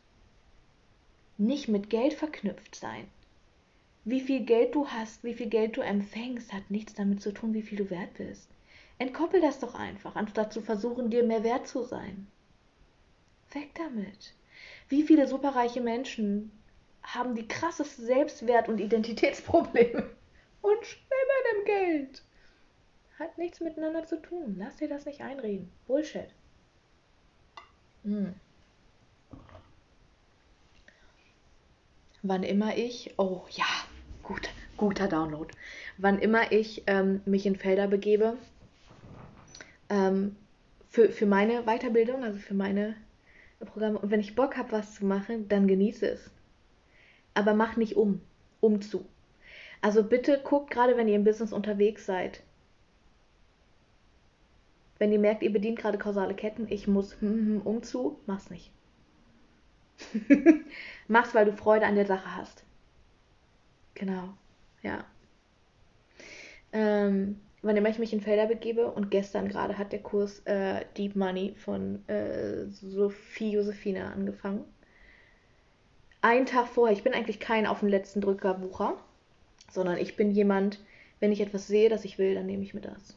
nicht 1.39 1.67
mit 1.67 1.91
Geld 1.91 2.15
verknüpft 2.15 2.77
sein. 2.77 3.09
Wie 4.05 4.21
viel 4.21 4.45
Geld 4.45 4.75
du 4.75 4.87
hast, 4.87 5.25
wie 5.25 5.35
viel 5.35 5.49
Geld 5.49 5.77
du 5.77 5.81
empfängst, 5.81 6.53
hat 6.53 6.71
nichts 6.71 6.95
damit 6.95 7.21
zu 7.21 7.33
tun, 7.33 7.55
wie 7.55 7.63
viel 7.63 7.79
du 7.79 7.91
wert 7.91 8.15
bist. 8.15 8.49
Entkoppel 8.99 9.41
das 9.41 9.59
doch 9.59 9.75
einfach, 9.75 10.15
anstatt 10.15 10.53
zu 10.53 10.61
versuchen, 10.61 11.11
dir 11.11 11.25
mehr 11.25 11.43
wert 11.43 11.67
zu 11.67 11.83
sein. 11.83 12.29
Weg 13.53 13.75
damit. 13.75 14.35
Wie 14.89 15.03
viele 15.03 15.27
superreiche 15.27 15.81
Menschen 15.81 16.51
haben 17.03 17.35
die 17.35 17.49
krassesten 17.49 18.07
Selbstwert- 18.07 18.69
und 18.69 18.81
Identitätsprobleme 18.81 20.11
und 20.63 20.87
schwimmen 20.87 21.59
im 21.59 21.65
Geld? 21.65 22.23
Hat 23.19 23.39
nichts 23.39 23.61
miteinander 23.61 24.05
zu 24.07 24.21
tun. 24.21 24.57
Lass 24.59 24.77
dir 24.77 24.89
das 24.89 25.07
nicht 25.07 25.21
einreden. 25.21 25.71
Bullshit. 25.87 26.29
Hm. 28.03 28.35
Wann 32.23 32.43
immer 32.43 32.77
ich, 32.77 33.15
oh 33.19 33.45
ja, 33.51 33.67
gut, 34.23 34.49
guter 34.77 35.09
Download. 35.09 35.55
Wann 35.99 36.19
immer 36.19 36.53
ich 36.53 36.83
ähm, 36.87 37.21
mich 37.27 37.47
in 37.47 37.57
Felder 37.57 37.87
begebe, 37.87 38.37
ähm, 39.91 40.37
für, 40.89 41.11
für 41.11 41.27
meine 41.27 41.65
Weiterbildung, 41.65 42.25
also 42.25 42.39
für 42.39 42.55
meine 42.55 42.97
Programme, 43.65 43.99
und 43.99 44.11
wenn 44.11 44.21
ich 44.21 44.35
Bock 44.35 44.57
habe, 44.57 44.73
was 44.73 44.95
zu 44.95 45.05
machen, 45.05 45.49
dann 45.49 45.67
genieße 45.67 46.09
es. 46.09 46.31
Aber 47.35 47.55
mach 47.55 47.77
nicht 47.77 47.97
um, 47.97 48.21
umzu. 48.61 49.07
Also 49.81 50.03
bitte 50.03 50.41
guckt 50.43 50.71
gerade, 50.71 50.97
wenn 50.97 51.09
ihr 51.09 51.17
im 51.17 51.25
Business 51.25 51.53
unterwegs 51.53 52.07
seid, 52.07 52.43
wenn 54.99 55.13
ihr 55.13 55.19
merkt, 55.19 55.43
ihr 55.43 55.53
bedient 55.53 55.79
gerade 55.79 55.99
kausale 55.99 56.35
Ketten, 56.35 56.67
ich 56.71 56.87
muss 56.87 57.21
hm, 57.21 57.29
hm, 57.31 57.63
umzu, 57.63 58.19
mach's 58.27 58.51
nicht. 58.51 58.73
mach's, 61.09 61.35
weil 61.35 61.45
du 61.45 61.53
Freude 61.53 61.87
an 61.87 61.97
der 61.97 62.07
Sache 62.07 62.37
hast. 62.37 62.65
Genau, 63.95 64.35
ja. 64.83 65.05
Ähm, 66.73 67.41
wann 67.65 67.77
immer 67.77 67.89
ich 67.89 67.99
mich 67.99 68.13
in 68.13 68.21
Felder 68.21 68.47
begebe 68.47 68.91
und 68.91 69.11
gestern 69.11 69.49
gerade 69.49 69.79
hat 69.79 69.93
der 69.93 70.01
Kurs 70.01 70.41
äh, 70.45 70.85
Deep 70.97 71.17
Money 71.17 71.55
von 71.57 72.07
äh, 72.09 72.67
Sophie 72.69 73.53
Josephine 73.53 74.13
angefangen. 74.13 74.65
Einen 76.21 76.47
Tag 76.47 76.69
vorher, 76.69 76.97
ich 76.97 77.03
bin 77.03 77.15
eigentlich 77.15 77.41
kein 77.41 77.67
auf 77.67 77.81
den 77.81 77.89
letzten 77.89 78.21
Drücker 78.21 78.55
Bucher, 78.55 78.97
sondern 79.71 79.99
ich 79.99 80.17
bin 80.17 80.31
jemand, 80.31 80.79
wenn 81.21 81.33
ich 81.33 81.41
etwas 81.41 81.67
sehe, 81.67 81.89
das 81.89 82.05
ich 82.05 82.19
will, 82.19 82.35
dann 82.35 82.47
nehme 82.47 82.63
ich 82.63 82.75
mir 82.75 82.81
das. 82.81 83.17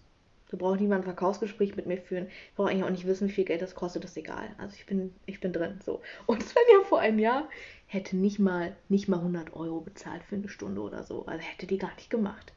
Du 0.50 0.56
brauchst 0.58 0.80
niemand 0.80 1.02
ein 1.02 1.14
Verkaufsgespräch 1.14 1.76
mit 1.76 1.88
mir 1.88 1.98
führen. 1.98 2.28
Ich 2.28 2.56
brauche 2.56 2.70
eigentlich 2.70 2.84
auch 2.86 2.90
nicht 2.90 3.06
wissen, 3.06 3.28
wie 3.28 3.34
viel 3.34 3.44
Geld 3.44 3.62
das 3.62 3.76
kostet, 3.76 4.06
das 4.06 4.12
ist 4.12 4.18
egal. 4.18 4.48
Also 4.58 4.76
ich 4.78 4.86
bin, 4.86 5.14
ich 5.26 5.42
bin 5.42 5.52
drin. 5.52 5.80
So. 5.86 6.02
Und 6.26 6.42
Svenja 6.42 6.84
vor 6.86 7.00
einem 7.00 7.20
Jahr 7.20 7.50
hätte 7.86 8.16
nicht 8.16 8.40
mal, 8.40 8.76
nicht 8.88 9.10
mal 9.10 9.18
100 9.18 9.54
Euro 9.54 9.82
bezahlt 9.82 10.24
für 10.24 10.36
eine 10.36 10.48
Stunde 10.48 10.80
oder 10.80 11.04
so. 11.04 11.26
Also 11.26 11.42
hätte 11.42 11.68
die 11.68 11.78
gar 11.78 11.94
nicht 11.96 12.10
gemacht. 12.10 12.54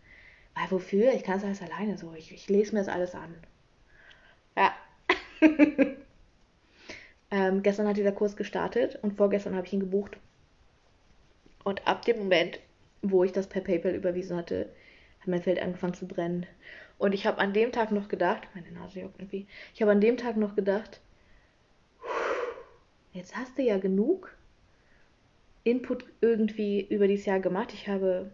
Weil 0.54 0.70
wofür? 0.70 1.12
Ich 1.12 1.24
kann 1.24 1.38
es 1.38 1.44
alles 1.44 1.62
alleine 1.62 1.96
so. 1.98 2.12
Ich, 2.14 2.32
ich 2.32 2.48
lese 2.48 2.74
mir 2.74 2.80
das 2.80 2.88
alles 2.88 3.14
an. 3.14 3.34
Ja. 4.56 4.74
ähm, 7.30 7.62
gestern 7.62 7.88
hat 7.88 7.96
dieser 7.96 8.12
Kurs 8.12 8.36
gestartet 8.36 8.98
und 9.02 9.16
vorgestern 9.16 9.54
habe 9.54 9.66
ich 9.66 9.72
ihn 9.72 9.80
gebucht. 9.80 10.16
Und 11.64 11.86
ab 11.86 12.04
dem 12.04 12.18
Moment, 12.18 12.58
wo 13.02 13.24
ich 13.24 13.32
das 13.32 13.46
per 13.46 13.62
PayPal 13.62 13.94
überwiesen 13.94 14.36
hatte, 14.36 14.70
hat 15.20 15.28
mein 15.28 15.42
Feld 15.42 15.60
angefangen 15.60 15.94
zu 15.94 16.06
brennen. 16.06 16.46
Und 16.98 17.14
ich 17.14 17.26
habe 17.26 17.38
an 17.38 17.52
dem 17.52 17.72
Tag 17.72 17.92
noch 17.92 18.08
gedacht, 18.08 18.48
meine 18.54 18.70
Nase 18.72 19.00
juckt 19.00 19.18
irgendwie, 19.18 19.46
ich 19.74 19.80
habe 19.80 19.92
an 19.92 20.00
dem 20.00 20.16
Tag 20.16 20.36
noch 20.36 20.54
gedacht, 20.54 21.00
jetzt 23.12 23.36
hast 23.36 23.56
du 23.56 23.62
ja 23.62 23.78
genug 23.78 24.34
Input 25.64 26.04
irgendwie 26.20 26.80
über 26.82 27.06
dieses 27.06 27.26
Jahr 27.26 27.40
gemacht. 27.40 27.72
Ich 27.72 27.88
habe 27.88 28.30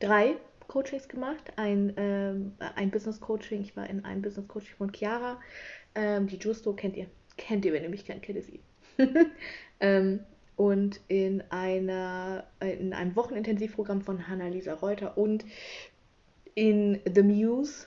drei 0.00 0.36
Coachings 0.68 1.08
gemacht, 1.08 1.52
ein, 1.56 1.92
ähm, 1.96 2.52
ein 2.76 2.90
Business 2.90 3.20
Coaching, 3.20 3.62
ich 3.62 3.76
war 3.76 3.88
in 3.88 4.04
einem 4.04 4.22
Business 4.22 4.48
Coaching 4.48 4.76
von 4.76 4.92
Chiara, 4.92 5.40
ähm, 5.94 6.26
die 6.26 6.36
Justo 6.36 6.72
kennt 6.72 6.96
ihr, 6.96 7.06
kennt 7.36 7.64
ihr, 7.64 7.72
wenn 7.72 7.82
ihr 7.82 7.88
mich 7.88 8.04
kennt, 8.04 8.22
kennt 8.22 8.38
ihr 8.38 8.42
sie. 8.42 8.60
ähm, 9.80 10.20
und 10.56 11.00
in 11.08 11.42
einer 11.50 12.44
in 12.60 12.92
einem 12.92 13.16
Wochenintensivprogramm 13.16 14.02
von 14.02 14.28
Hannah-Lisa 14.28 14.74
Reuter 14.74 15.18
und 15.18 15.44
in 16.54 17.00
The 17.12 17.22
Muse 17.22 17.86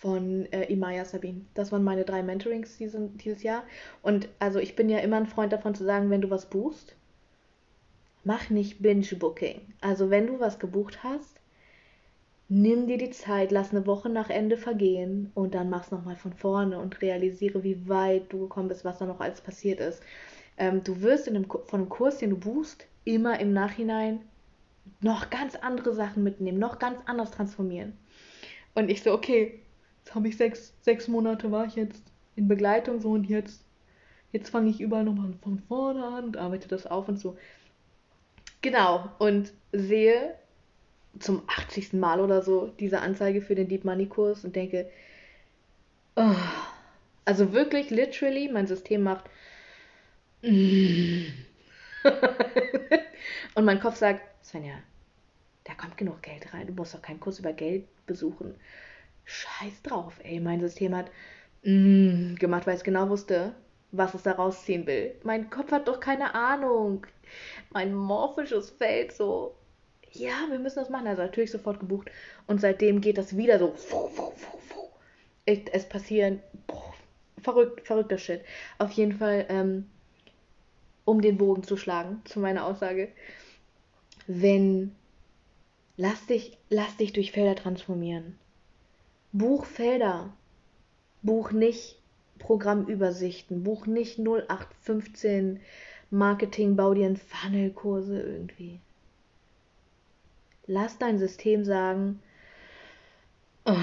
von 0.00 0.50
äh, 0.50 0.64
Imaya 0.72 1.04
Sabine. 1.04 1.42
Das 1.54 1.72
waren 1.72 1.84
meine 1.84 2.04
drei 2.04 2.22
Mentorings 2.22 2.78
diesen, 2.78 3.18
dieses 3.18 3.42
Jahr. 3.42 3.64
Und 4.02 4.28
also 4.38 4.58
ich 4.58 4.74
bin 4.74 4.88
ja 4.88 4.98
immer 4.98 5.16
ein 5.16 5.26
Freund 5.26 5.52
davon 5.52 5.74
zu 5.74 5.84
sagen, 5.84 6.10
wenn 6.10 6.22
du 6.22 6.30
was 6.30 6.46
buchst, 6.46 6.96
mach 8.24 8.50
nicht 8.50 8.80
Binge-Booking. 8.80 9.60
Also 9.80 10.10
wenn 10.10 10.26
du 10.26 10.40
was 10.40 10.58
gebucht 10.58 11.04
hast, 11.04 11.39
nimm 12.50 12.88
dir 12.88 12.98
die 12.98 13.10
Zeit, 13.10 13.52
lass 13.52 13.70
eine 13.70 13.86
Woche 13.86 14.08
nach 14.08 14.28
Ende 14.28 14.56
vergehen 14.56 15.30
und 15.34 15.54
dann 15.54 15.70
mach's 15.70 15.92
nochmal 15.92 16.16
von 16.16 16.32
vorne 16.32 16.80
und 16.80 17.00
realisiere, 17.00 17.62
wie 17.62 17.88
weit 17.88 18.32
du 18.32 18.40
gekommen 18.40 18.68
bist, 18.68 18.84
was 18.84 18.98
da 18.98 19.06
noch 19.06 19.20
alles 19.20 19.40
passiert 19.40 19.78
ist. 19.78 20.02
Ähm, 20.58 20.82
du 20.82 21.00
wirst 21.00 21.28
in 21.28 21.36
einem, 21.36 21.46
von 21.48 21.80
einem 21.80 21.88
Kurs, 21.88 22.18
den 22.18 22.30
du 22.30 22.36
buchst, 22.36 22.86
immer 23.04 23.38
im 23.38 23.52
Nachhinein 23.52 24.20
noch 25.00 25.30
ganz 25.30 25.54
andere 25.54 25.94
Sachen 25.94 26.24
mitnehmen, 26.24 26.58
noch 26.58 26.80
ganz 26.80 27.00
anders 27.06 27.30
transformieren. 27.30 27.96
Und 28.74 28.90
ich 28.90 29.04
so, 29.04 29.12
okay, 29.12 29.60
jetzt 30.00 30.16
habe 30.16 30.26
ich 30.26 30.36
sechs, 30.36 30.74
sechs 30.82 31.06
Monate, 31.06 31.52
war 31.52 31.66
ich 31.66 31.76
jetzt 31.76 32.02
in 32.34 32.48
Begleitung 32.48 33.00
so 33.00 33.12
und 33.12 33.28
jetzt, 33.28 33.64
jetzt 34.32 34.50
fange 34.50 34.70
ich 34.70 34.80
überall 34.80 35.04
nochmal 35.04 35.34
von 35.40 35.60
vorne 35.68 36.04
an 36.04 36.24
und 36.24 36.36
arbeite 36.36 36.66
das 36.66 36.84
auf 36.84 37.08
und 37.08 37.20
so. 37.20 37.36
Genau, 38.60 39.08
und 39.20 39.52
sehe 39.72 40.34
zum 41.18 41.42
80. 41.46 41.94
Mal 41.94 42.20
oder 42.20 42.42
so 42.42 42.68
diese 42.78 43.00
Anzeige 43.00 43.42
für 43.42 43.54
den 43.54 43.68
Deep 43.68 43.84
Money 43.84 44.06
Kurs 44.06 44.44
und 44.44 44.56
denke, 44.56 44.90
oh, 46.16 46.34
also 47.24 47.52
wirklich, 47.52 47.90
literally, 47.90 48.48
mein 48.48 48.66
System 48.66 49.02
macht. 49.02 49.24
und 50.42 51.34
mein 53.64 53.80
Kopf 53.80 53.96
sagt, 53.96 54.22
Svenja, 54.44 54.74
da 55.64 55.74
kommt 55.74 55.96
genug 55.96 56.22
Geld 56.22 56.52
rein. 56.54 56.66
Du 56.66 56.72
musst 56.72 56.94
doch 56.94 57.02
keinen 57.02 57.20
Kurs 57.20 57.38
über 57.38 57.52
Geld 57.52 57.84
besuchen. 58.06 58.54
Scheiß 59.24 59.82
drauf, 59.82 60.18
ey. 60.22 60.40
Mein 60.40 60.60
System 60.60 60.96
hat 60.96 61.10
mm, 61.62 62.36
gemacht, 62.36 62.66
weil 62.66 62.76
es 62.76 62.84
genau 62.84 63.08
wusste, 63.08 63.54
was 63.92 64.14
es 64.14 64.22
da 64.22 64.32
rausziehen 64.32 64.86
will. 64.86 65.14
Mein 65.22 65.50
Kopf 65.50 65.70
hat 65.72 65.88
doch 65.88 66.00
keine 66.00 66.34
Ahnung. 66.34 67.06
Mein 67.70 67.94
morphisches 67.94 68.70
Feld 68.70 69.12
so. 69.12 69.54
Ja, 70.12 70.46
wir 70.50 70.58
müssen 70.58 70.80
das 70.80 70.90
machen. 70.90 71.06
Also 71.06 71.22
natürlich 71.22 71.50
sofort 71.50 71.80
gebucht. 71.80 72.10
Und 72.46 72.60
seitdem 72.60 73.00
geht 73.00 73.18
das 73.18 73.36
wieder 73.36 73.58
so. 73.58 73.74
Es 75.46 75.88
passieren 75.88 76.40
boah, 76.66 76.94
verrückt, 77.42 77.86
verrückter 77.86 78.18
Shit. 78.18 78.42
Auf 78.78 78.92
jeden 78.92 79.12
Fall, 79.12 79.46
ähm, 79.48 79.86
um 81.04 81.20
den 81.20 81.38
Bogen 81.38 81.62
zu 81.62 81.76
schlagen 81.76 82.22
zu 82.24 82.40
meiner 82.40 82.64
Aussage 82.64 83.08
wenn 84.32 84.94
lass 85.96 86.26
dich, 86.26 86.56
lass 86.68 86.96
dich 86.96 87.12
durch 87.12 87.32
Felder 87.32 87.56
transformieren. 87.56 88.38
Buch 89.32 89.64
Felder. 89.64 90.32
Buch 91.22 91.50
nicht 91.50 91.98
Programmübersichten. 92.38 93.64
Buch 93.64 93.86
nicht 93.86 94.18
0815 94.18 95.60
Marketing, 96.10 96.76
bau 96.76 96.94
dir 96.94 97.06
einen 97.06 97.16
Funnel-Kurse 97.16 98.20
irgendwie. 98.20 98.80
Lass 100.70 100.98
dein 100.98 101.18
System 101.18 101.64
sagen, 101.64 102.22
oh. 103.64 103.76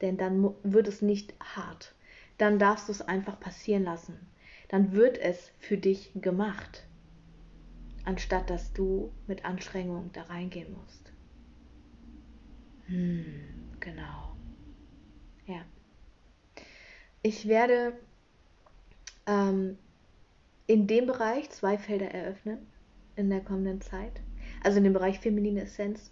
denn 0.00 0.16
dann 0.16 0.54
wird 0.62 0.88
es 0.88 1.02
nicht 1.02 1.34
hart. 1.40 1.94
Dann 2.38 2.58
darfst 2.58 2.88
du 2.88 2.92
es 2.92 3.02
einfach 3.02 3.38
passieren 3.38 3.84
lassen. 3.84 4.18
Dann 4.68 4.92
wird 4.92 5.18
es 5.18 5.50
für 5.58 5.76
dich 5.76 6.12
gemacht 6.14 6.86
anstatt 8.04 8.50
dass 8.50 8.72
du 8.72 9.12
mit 9.26 9.44
Anstrengung 9.44 10.10
da 10.12 10.22
reingehen 10.22 10.72
musst. 10.72 11.12
Hm, 12.86 13.76
genau. 13.80 14.36
Ja. 15.46 15.64
Ich 17.22 17.48
werde 17.48 17.94
ähm, 19.26 19.78
in 20.66 20.86
dem 20.86 21.06
Bereich 21.06 21.50
zwei 21.50 21.78
Felder 21.78 22.10
eröffnen 22.10 22.66
in 23.16 23.30
der 23.30 23.40
kommenden 23.40 23.80
Zeit. 23.80 24.20
Also 24.62 24.78
in 24.78 24.84
dem 24.84 24.92
Bereich 24.92 25.20
feminine 25.20 25.62
Essenz. 25.62 26.10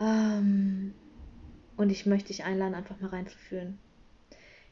Ähm, 0.00 0.94
und 1.76 1.90
ich 1.90 2.06
möchte 2.06 2.28
dich 2.28 2.44
einladen, 2.44 2.74
einfach 2.74 3.00
mal 3.00 3.10
reinzuführen. 3.10 3.78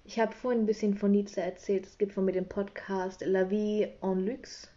Ich 0.04 0.18
habe 0.18 0.32
vorhin 0.32 0.62
ein 0.62 0.66
bisschen 0.66 0.94
von 0.94 1.12
Nietzsche 1.12 1.40
erzählt. 1.40 1.86
Es 1.86 1.98
gibt 1.98 2.12
von 2.12 2.24
mir 2.24 2.32
den 2.32 2.48
Podcast 2.48 3.22
La 3.24 3.50
Vie 3.50 3.88
en 4.02 4.26
Luxe 4.26 4.68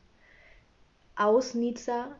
aus 1.16 1.56
Nizza. 1.56 2.16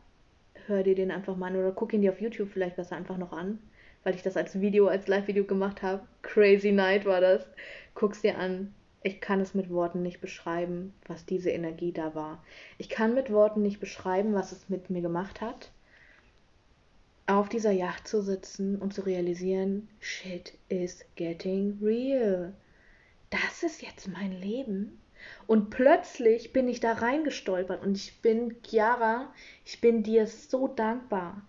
Hör 0.66 0.82
dir 0.82 0.96
den 0.96 1.12
einfach 1.12 1.36
mal 1.36 1.52
an 1.52 1.56
oder 1.56 1.70
guck 1.70 1.92
ihn 1.92 2.02
dir 2.02 2.12
auf 2.12 2.20
YouTube 2.20 2.50
vielleicht 2.50 2.76
besser 2.76 2.96
einfach 2.96 3.18
noch 3.18 3.32
an, 3.32 3.60
weil 4.02 4.16
ich 4.16 4.22
das 4.22 4.36
als 4.36 4.60
Video, 4.60 4.88
als 4.88 5.06
Live-Video 5.06 5.44
gemacht 5.44 5.82
habe. 5.82 6.06
Crazy 6.22 6.72
Night 6.72 7.04
war 7.04 7.20
das. 7.20 7.46
Guck's 7.94 8.22
dir 8.22 8.38
an. 8.38 8.74
Ich 9.06 9.20
kann 9.20 9.40
es 9.40 9.54
mit 9.54 9.70
Worten 9.70 10.02
nicht 10.02 10.20
beschreiben, 10.20 10.92
was 11.06 11.24
diese 11.24 11.50
Energie 11.50 11.92
da 11.92 12.16
war. 12.16 12.42
Ich 12.76 12.88
kann 12.88 13.14
mit 13.14 13.32
Worten 13.32 13.62
nicht 13.62 13.78
beschreiben, 13.78 14.34
was 14.34 14.50
es 14.50 14.68
mit 14.68 14.90
mir 14.90 15.00
gemacht 15.00 15.40
hat, 15.40 15.70
auf 17.28 17.48
dieser 17.48 17.70
Yacht 17.70 18.08
zu 18.08 18.20
sitzen 18.20 18.74
und 18.74 18.92
zu 18.92 19.02
realisieren, 19.02 19.86
shit 20.00 20.54
is 20.68 21.04
getting 21.14 21.78
real. 21.80 22.52
Das 23.30 23.62
ist 23.62 23.80
jetzt 23.80 24.08
mein 24.08 24.32
Leben. 24.32 25.00
Und 25.46 25.70
plötzlich 25.70 26.52
bin 26.52 26.66
ich 26.66 26.80
da 26.80 26.94
reingestolpert 26.94 27.84
und 27.86 27.96
ich 27.96 28.20
bin, 28.22 28.56
Chiara, 28.64 29.32
ich 29.64 29.80
bin 29.80 30.02
dir 30.02 30.26
so 30.26 30.66
dankbar, 30.66 31.46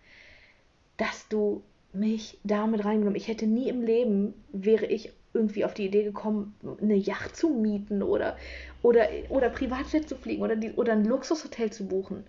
dass 0.98 1.28
du 1.28 1.64
mich 1.92 2.38
damit 2.44 2.86
reingenommen. 2.86 3.16
Ich 3.16 3.28
hätte 3.28 3.48
nie 3.48 3.68
im 3.68 3.82
Leben, 3.82 4.36
wäre 4.52 4.86
ich 4.86 5.17
irgendwie 5.38 5.64
auf 5.64 5.74
die 5.74 5.86
Idee 5.86 6.04
gekommen, 6.04 6.56
eine 6.82 6.96
Yacht 6.96 7.36
zu 7.36 7.50
mieten 7.50 8.04
oder, 8.04 8.38
oder, 8.82 9.08
oder 9.30 9.50
Privatjet 9.50 10.10
zu 10.10 10.16
fliegen 10.16 10.42
oder, 10.42 10.56
die, 10.56 10.74
oder 10.74 10.94
ein 10.94 11.06
Luxushotel 11.06 11.72
zu 11.72 11.88
buchen. 11.88 12.26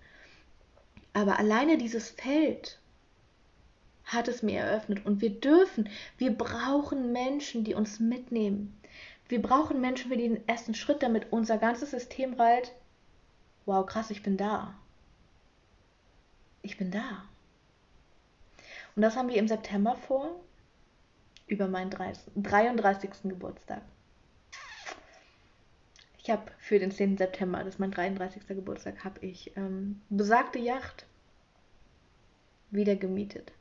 Aber 1.13 1.39
alleine 1.39 1.77
dieses 1.77 2.09
Feld 2.09 2.79
hat 4.05 4.27
es 4.27 4.43
mir 4.43 4.59
eröffnet 4.59 5.05
und 5.05 5.21
wir 5.21 5.31
dürfen, 5.31 5.89
wir 6.17 6.31
brauchen 6.31 7.11
Menschen, 7.11 7.63
die 7.63 7.73
uns 7.73 7.99
mitnehmen. 7.99 8.79
Wir 9.27 9.41
brauchen 9.41 9.81
Menschen 9.81 10.09
für 10.09 10.17
den 10.17 10.47
ersten 10.47 10.73
Schritt, 10.73 11.03
damit 11.03 11.31
unser 11.31 11.57
ganzes 11.57 11.91
System 11.91 12.33
reilt. 12.33 12.73
Wow, 13.65 13.85
krass, 13.85 14.09
ich 14.09 14.23
bin 14.23 14.37
da. 14.37 14.75
Ich 16.61 16.77
bin 16.77 16.91
da. 16.91 17.23
Und 18.95 19.03
das 19.03 19.15
haben 19.15 19.29
wir 19.29 19.37
im 19.37 19.47
September 19.47 19.95
vor, 19.95 20.39
über 21.49 21.67
meinen 21.67 21.89
33. 21.89 23.09
Geburtstag. 23.23 23.81
Ich 26.17 26.29
habe 26.29 26.43
für 26.59 26.79
den 26.79 26.91
10. 26.91 27.17
September, 27.17 27.59
das 27.59 27.75
ist 27.75 27.79
mein 27.79 27.91
33. 27.91 28.47
Geburtstag, 28.47 29.03
habe 29.03 29.25
ich 29.25 29.55
ähm, 29.57 30.01
besagte 30.09 30.59
Yacht 30.59 31.05
wieder 32.71 32.95
gemietet. 32.95 33.51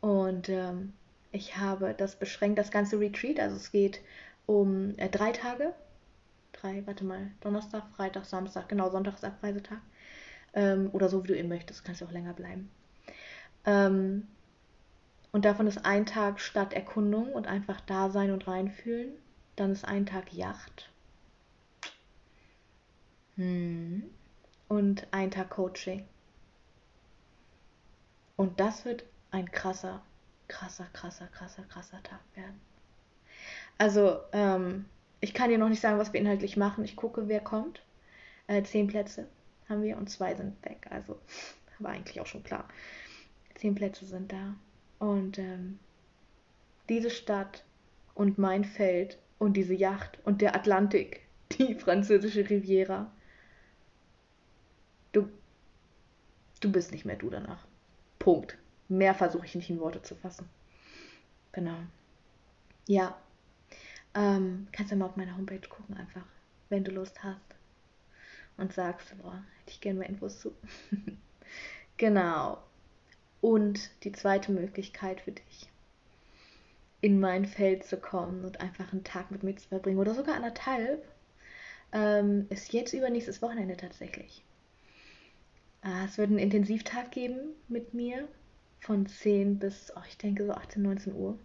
Und 0.00 0.48
ähm, 0.48 0.94
ich 1.30 1.58
habe 1.58 1.94
das 1.96 2.16
beschränkt, 2.16 2.58
das 2.58 2.70
ganze 2.70 2.98
Retreat, 2.98 3.38
also 3.38 3.56
es 3.56 3.70
geht 3.70 4.00
um 4.46 4.94
äh, 4.96 5.08
drei 5.08 5.32
Tage. 5.32 5.74
Drei, 6.52 6.82
warte 6.86 7.04
mal, 7.04 7.30
Donnerstag, 7.40 7.84
Freitag, 7.96 8.24
Samstag, 8.24 8.68
genau, 8.68 8.90
Sonntag 8.90 9.14
ist 9.14 9.24
Abreisetag. 9.24 9.80
Ähm, 10.54 10.90
oder 10.92 11.08
so, 11.08 11.22
wie 11.24 11.28
du 11.28 11.36
eben 11.36 11.48
möchtest, 11.48 11.84
kannst 11.84 12.00
du 12.00 12.06
auch 12.06 12.12
länger 12.12 12.34
bleiben. 12.34 12.70
Ähm, 13.64 14.28
und 15.32 15.46
davon 15.46 15.66
ist 15.66 15.84
ein 15.86 16.04
Tag 16.04 16.40
Stadterkundung 16.40 17.32
und 17.32 17.46
einfach 17.46 17.80
da 17.80 18.10
sein 18.10 18.30
und 18.30 18.46
reinfühlen. 18.46 19.14
Dann 19.56 19.72
ist 19.72 19.84
ein 19.86 20.04
Tag 20.04 20.32
Yacht. 20.32 20.90
Hm. 23.36 24.04
Und 24.68 25.06
ein 25.10 25.30
Tag 25.30 25.50
Coaching. 25.50 26.06
Und 28.36 28.60
das 28.60 28.84
wird 28.84 29.04
ein 29.30 29.50
krasser, 29.50 30.02
krasser, 30.48 30.86
krasser, 30.92 31.26
krasser, 31.28 31.62
krasser 31.64 32.02
Tag 32.02 32.20
werden. 32.34 32.60
Also, 33.78 34.20
ähm, 34.32 34.84
ich 35.20 35.32
kann 35.32 35.48
dir 35.48 35.58
noch 35.58 35.68
nicht 35.68 35.80
sagen, 35.80 35.98
was 35.98 36.12
wir 36.12 36.20
inhaltlich 36.20 36.58
machen. 36.58 36.84
Ich 36.84 36.96
gucke, 36.96 37.28
wer 37.28 37.40
kommt. 37.40 37.82
Äh, 38.48 38.62
zehn 38.64 38.86
Plätze 38.86 39.28
haben 39.68 39.82
wir 39.82 39.96
und 39.96 40.10
zwei 40.10 40.34
sind 40.34 40.62
weg. 40.64 40.86
Also, 40.90 41.18
war 41.78 41.92
eigentlich 41.92 42.20
auch 42.20 42.26
schon 42.26 42.44
klar. 42.44 42.68
Zehn 43.54 43.74
Plätze 43.74 44.04
sind 44.04 44.30
da. 44.30 44.54
Und 45.02 45.36
ähm, 45.36 45.80
diese 46.88 47.10
Stadt 47.10 47.64
und 48.14 48.38
mein 48.38 48.62
Feld 48.62 49.18
und 49.40 49.54
diese 49.54 49.74
Yacht 49.74 50.20
und 50.22 50.40
der 50.40 50.54
Atlantik, 50.54 51.22
die 51.58 51.74
französische 51.74 52.48
Riviera. 52.48 53.10
Du, 55.10 55.28
du 56.60 56.70
bist 56.70 56.92
nicht 56.92 57.04
mehr 57.04 57.16
du 57.16 57.30
danach. 57.30 57.66
Punkt. 58.20 58.56
Mehr 58.88 59.12
versuche 59.12 59.44
ich 59.44 59.56
nicht 59.56 59.70
in 59.70 59.80
Worte 59.80 60.02
zu 60.02 60.14
fassen. 60.14 60.48
Genau. 61.50 61.78
Ja. 62.86 63.18
Ähm, 64.14 64.68
kannst 64.70 64.92
du 64.92 64.96
mal 64.96 65.06
auf 65.06 65.16
meiner 65.16 65.36
Homepage 65.36 65.68
gucken, 65.68 65.96
einfach, 65.96 66.26
wenn 66.68 66.84
du 66.84 66.92
Lust 66.92 67.24
hast. 67.24 67.56
Und 68.56 68.72
sagst, 68.72 69.20
boah, 69.20 69.42
hätte 69.58 69.72
ich 69.72 69.80
gerne 69.80 69.98
mehr 69.98 70.08
Infos 70.08 70.38
zu. 70.38 70.54
genau. 71.96 72.62
Und 73.42 73.90
die 74.04 74.12
zweite 74.12 74.52
Möglichkeit 74.52 75.20
für 75.20 75.32
dich, 75.32 75.68
in 77.02 77.20
mein 77.20 77.44
Feld 77.44 77.84
zu 77.84 77.98
kommen 77.98 78.44
und 78.44 78.60
einfach 78.60 78.92
einen 78.92 79.04
Tag 79.04 79.30
mit 79.30 79.42
mir 79.42 79.54
zu 79.56 79.68
verbringen 79.68 79.98
oder 79.98 80.14
sogar 80.14 80.36
anderthalb, 80.36 81.04
ähm, 81.92 82.46
ist 82.48 82.72
jetzt 82.72 82.94
übernächstes 82.94 83.42
Wochenende 83.42 83.76
tatsächlich. 83.76 84.42
Äh, 85.84 86.06
es 86.06 86.16
wird 86.16 86.30
einen 86.30 86.38
Intensivtag 86.38 87.10
geben 87.10 87.50
mit 87.68 87.92
mir 87.92 88.26
von 88.80 89.06
10 89.06 89.58
bis, 89.58 89.92
oh, 89.94 90.02
ich 90.08 90.16
denke 90.16 90.46
so 90.46 90.52
18, 90.52 90.80
19 90.80 91.14
Uhr 91.14 91.38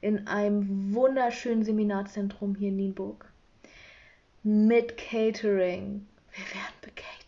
in 0.00 0.26
einem 0.26 0.94
wunderschönen 0.94 1.64
Seminarzentrum 1.64 2.54
hier 2.54 2.68
in 2.68 2.76
Nienburg 2.76 3.30
mit 4.42 4.96
Catering. 4.96 6.06
Wir 6.32 6.44
werden 6.54 6.74
bekatert. 6.82 7.27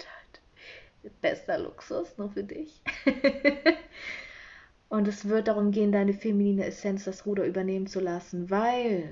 Bester 1.21 1.59
Luxus, 1.59 2.17
nur 2.19 2.31
für 2.31 2.45
dich. 2.45 2.83
Und 4.89 5.07
es 5.07 5.29
wird 5.29 5.49
darum 5.49 5.71
gehen, 5.71 5.93
deine 5.93 6.13
feminine 6.13 6.67
Essenz 6.67 7.05
das 7.05 7.25
Ruder 7.25 7.47
übernehmen 7.47 7.87
zu 7.87 8.01
lassen, 8.01 8.51
weil, 8.51 9.09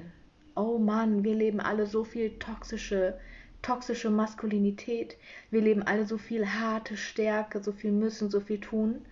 oh 0.57 0.79
Mann, 0.79 1.23
wir 1.23 1.35
leben 1.35 1.61
alle 1.61 1.87
so 1.87 2.03
viel 2.05 2.39
toxische, 2.39 3.19
toxische 3.63 4.11
Maskulinität. 4.11 5.17
Wir 5.51 5.61
leben 5.61 5.83
alle 5.83 6.05
so 6.05 6.19
viel 6.19 6.47
harte 6.47 6.97
Stärke, 6.97 7.63
so 7.63 7.73
viel 7.73 7.93
müssen, 7.93 8.29
so 8.29 8.41
viel 8.41 8.61
tun. 8.61 9.07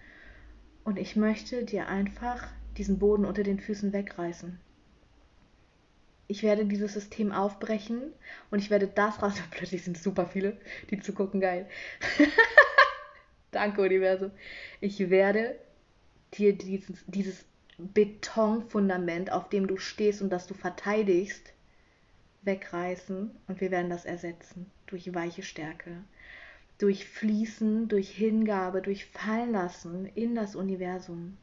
Und 0.84 0.98
ich 0.98 1.16
möchte 1.16 1.64
dir 1.64 1.88
einfach 1.88 2.48
diesen 2.76 2.98
Boden 2.98 3.24
unter 3.24 3.42
den 3.42 3.60
Füßen 3.60 3.92
wegreißen. 3.92 4.58
Ich 6.28 6.42
werde 6.42 6.64
dieses 6.66 6.94
System 6.94 7.32
aufbrechen 7.32 8.12
und 8.50 8.58
ich 8.58 8.70
werde 8.70 8.88
das 8.88 9.22
raus. 9.22 9.34
Plötzlich 9.50 9.84
sind 9.84 9.98
super 9.98 10.26
viele, 10.26 10.56
die 10.90 11.00
zugucken, 11.00 11.40
geil. 11.40 11.68
Danke, 13.52 13.82
Universum. 13.82 14.32
Ich 14.80 15.10
werde 15.10 15.56
dir 16.34 16.52
dieses, 16.52 17.04
dieses 17.06 17.44
Betonfundament, 17.78 19.30
auf 19.32 19.48
dem 19.48 19.66
du 19.66 19.76
stehst 19.76 20.22
und 20.22 20.30
das 20.30 20.46
du 20.46 20.54
verteidigst, 20.54 21.52
wegreißen 22.42 23.30
und 23.48 23.60
wir 23.60 23.70
werden 23.70 23.90
das 23.90 24.04
ersetzen 24.04 24.70
durch 24.86 25.14
weiche 25.14 25.42
Stärke, 25.42 26.04
durch 26.78 27.06
Fließen, 27.06 27.88
durch 27.88 28.10
Hingabe, 28.10 28.82
durch 28.82 29.06
Fallenlassen 29.06 30.06
in 30.14 30.34
das 30.34 30.56
Universum. 30.56 31.36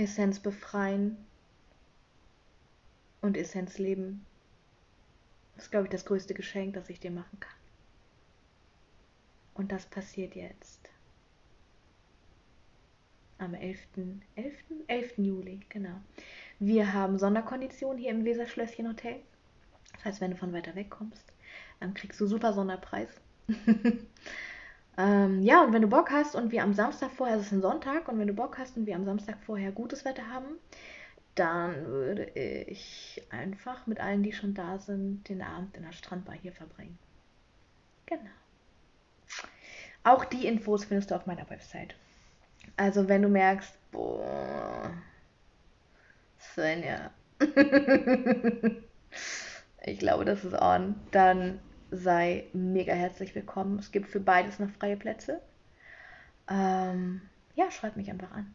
Essenz 0.00 0.40
befreien 0.40 1.18
und 3.20 3.36
Essenz 3.36 3.76
leben. 3.76 4.24
Das 5.54 5.64
ist, 5.64 5.70
glaube 5.70 5.86
ich, 5.86 5.90
das 5.90 6.06
größte 6.06 6.32
Geschenk, 6.32 6.72
das 6.72 6.88
ich 6.88 7.00
dir 7.00 7.10
machen 7.10 7.38
kann. 7.38 7.54
Und 9.52 9.72
das 9.72 9.84
passiert 9.84 10.34
jetzt. 10.34 10.88
Am 13.36 13.52
11. 13.52 13.78
11. 14.36 14.54
11. 14.86 15.18
Juli, 15.18 15.60
genau. 15.68 16.00
Wir 16.58 16.94
haben 16.94 17.18
Sonderkonditionen 17.18 17.98
hier 17.98 18.10
im 18.10 18.24
Weserschlösschen 18.24 18.88
Hotel. 18.88 19.20
Das 19.92 20.04
heißt, 20.06 20.20
wenn 20.22 20.30
du 20.30 20.36
von 20.38 20.54
weiter 20.54 20.74
weg 20.74 20.88
kommst, 20.88 21.24
dann 21.78 21.92
kriegst 21.92 22.18
du 22.20 22.26
super 22.26 22.54
Sonderpreis. 22.54 23.10
ähm, 24.96 25.42
ja, 25.42 25.62
und 25.64 25.72
wenn 25.72 25.82
du 25.82 25.88
Bock 25.88 26.10
hast 26.10 26.34
und 26.34 26.52
wir 26.52 26.62
am 26.62 26.74
Samstag 26.74 27.10
vorher, 27.10 27.36
es 27.36 27.46
ist 27.46 27.52
ein 27.52 27.62
Sonntag, 27.62 28.08
und 28.08 28.18
wenn 28.18 28.26
du 28.26 28.34
Bock 28.34 28.58
hast 28.58 28.76
und 28.76 28.86
wir 28.86 28.96
am 28.96 29.04
Samstag 29.04 29.36
vorher 29.44 29.72
gutes 29.72 30.04
Wetter 30.04 30.28
haben, 30.28 30.58
dann 31.34 31.86
würde 31.86 32.24
ich 32.24 33.22
einfach 33.30 33.86
mit 33.86 34.00
allen, 34.00 34.22
die 34.22 34.32
schon 34.32 34.54
da 34.54 34.78
sind, 34.78 35.28
den 35.28 35.42
Abend 35.42 35.76
in 35.76 35.84
der 35.84 35.92
Strandbar 35.92 36.34
hier 36.34 36.52
verbringen. 36.52 36.98
Genau. 38.06 38.30
Auch 40.02 40.24
die 40.24 40.46
Infos 40.46 40.84
findest 40.84 41.10
du 41.10 41.14
auf 41.14 41.26
meiner 41.26 41.48
Website. 41.48 41.94
Also 42.76 43.08
wenn 43.08 43.22
du 43.22 43.28
merkst, 43.28 43.78
boah, 43.90 44.90
Svenja, 46.38 47.10
ich 49.82 49.98
glaube, 49.98 50.24
das 50.24 50.44
ist 50.44 50.60
on, 50.60 50.96
dann 51.10 51.60
sei 51.90 52.44
mega 52.52 52.92
herzlich 52.94 53.34
willkommen. 53.34 53.78
Es 53.78 53.90
gibt 53.92 54.08
für 54.08 54.20
beides 54.20 54.58
noch 54.58 54.70
freie 54.70 54.96
Plätze. 54.96 55.40
Ähm, 56.48 57.22
ja, 57.54 57.70
schreib 57.70 57.96
mich 57.96 58.10
einfach 58.10 58.30
an. 58.32 58.52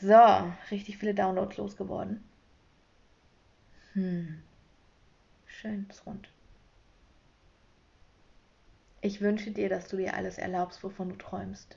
So, 0.00 0.52
richtig 0.70 0.98
viele 0.98 1.14
Downloads 1.14 1.56
losgeworden. 1.56 2.22
Hm. 3.94 4.42
Schön, 5.46 5.86
ist 5.90 6.06
rund. 6.06 6.28
Ich 9.00 9.20
wünsche 9.20 9.50
dir, 9.50 9.68
dass 9.68 9.88
du 9.88 9.96
dir 9.96 10.14
alles 10.14 10.38
erlaubst, 10.38 10.84
wovon 10.84 11.08
du 11.10 11.16
träumst. 11.16 11.76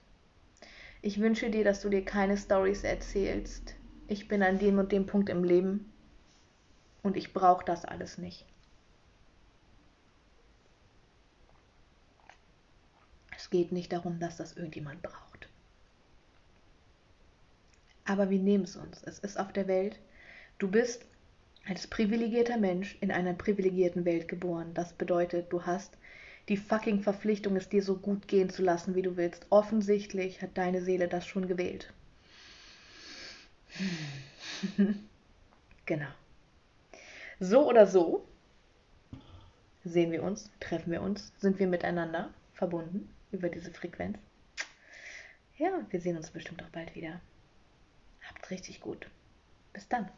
Ich 1.01 1.19
wünsche 1.19 1.49
dir, 1.49 1.63
dass 1.63 1.81
du 1.81 1.89
dir 1.89 2.05
keine 2.05 2.37
Stories 2.37 2.83
erzählst. 2.83 3.75
Ich 4.07 4.27
bin 4.27 4.43
an 4.43 4.59
dem 4.59 4.77
und 4.77 4.91
dem 4.91 5.07
Punkt 5.07 5.29
im 5.29 5.43
Leben 5.43 5.91
und 7.01 7.17
ich 7.17 7.33
brauche 7.33 7.65
das 7.65 7.85
alles 7.85 8.19
nicht. 8.19 8.45
Geht 13.51 13.71
nicht 13.71 13.93
darum, 13.93 14.19
dass 14.19 14.37
das 14.37 14.53
irgendjemand 14.53 15.03
braucht. 15.03 15.49
Aber 18.05 18.31
wir 18.31 18.39
nehmen 18.39 18.63
es 18.63 18.75
uns. 18.75 19.03
Es 19.03 19.19
ist 19.19 19.39
auf 19.39 19.53
der 19.53 19.67
Welt. 19.67 19.99
Du 20.57 20.67
bist 20.67 21.05
als 21.67 21.85
privilegierter 21.85 22.57
Mensch 22.57 22.97
in 23.01 23.11
einer 23.11 23.33
privilegierten 23.33 24.05
Welt 24.05 24.27
geboren. 24.27 24.73
Das 24.73 24.93
bedeutet, 24.93 25.53
du 25.53 25.63
hast 25.65 25.95
die 26.49 26.57
fucking 26.57 27.01
Verpflichtung, 27.01 27.55
es 27.55 27.69
dir 27.69 27.83
so 27.83 27.95
gut 27.97 28.27
gehen 28.27 28.49
zu 28.49 28.63
lassen, 28.63 28.95
wie 28.95 29.03
du 29.03 29.15
willst. 29.15 29.45
Offensichtlich 29.51 30.41
hat 30.41 30.57
deine 30.57 30.81
Seele 30.81 31.07
das 31.07 31.27
schon 31.27 31.47
gewählt. 31.47 31.93
genau. 35.85 36.09
So 37.39 37.69
oder 37.69 37.85
so 37.85 38.25
sehen 39.83 40.11
wir 40.11 40.23
uns, 40.23 40.49
treffen 40.59 40.91
wir 40.91 41.01
uns, 41.01 41.31
sind 41.37 41.59
wir 41.59 41.67
miteinander 41.67 42.33
verbunden 42.53 43.09
über 43.31 43.49
diese 43.49 43.71
Frequenz. 43.71 44.17
Ja, 45.57 45.85
wir 45.89 46.01
sehen 46.01 46.17
uns 46.17 46.31
bestimmt 46.31 46.63
auch 46.63 46.69
bald 46.69 46.95
wieder. 46.95 47.21
Habt's 48.27 48.49
richtig 48.49 48.81
gut. 48.81 49.07
Bis 49.73 49.87
dann. 49.87 50.09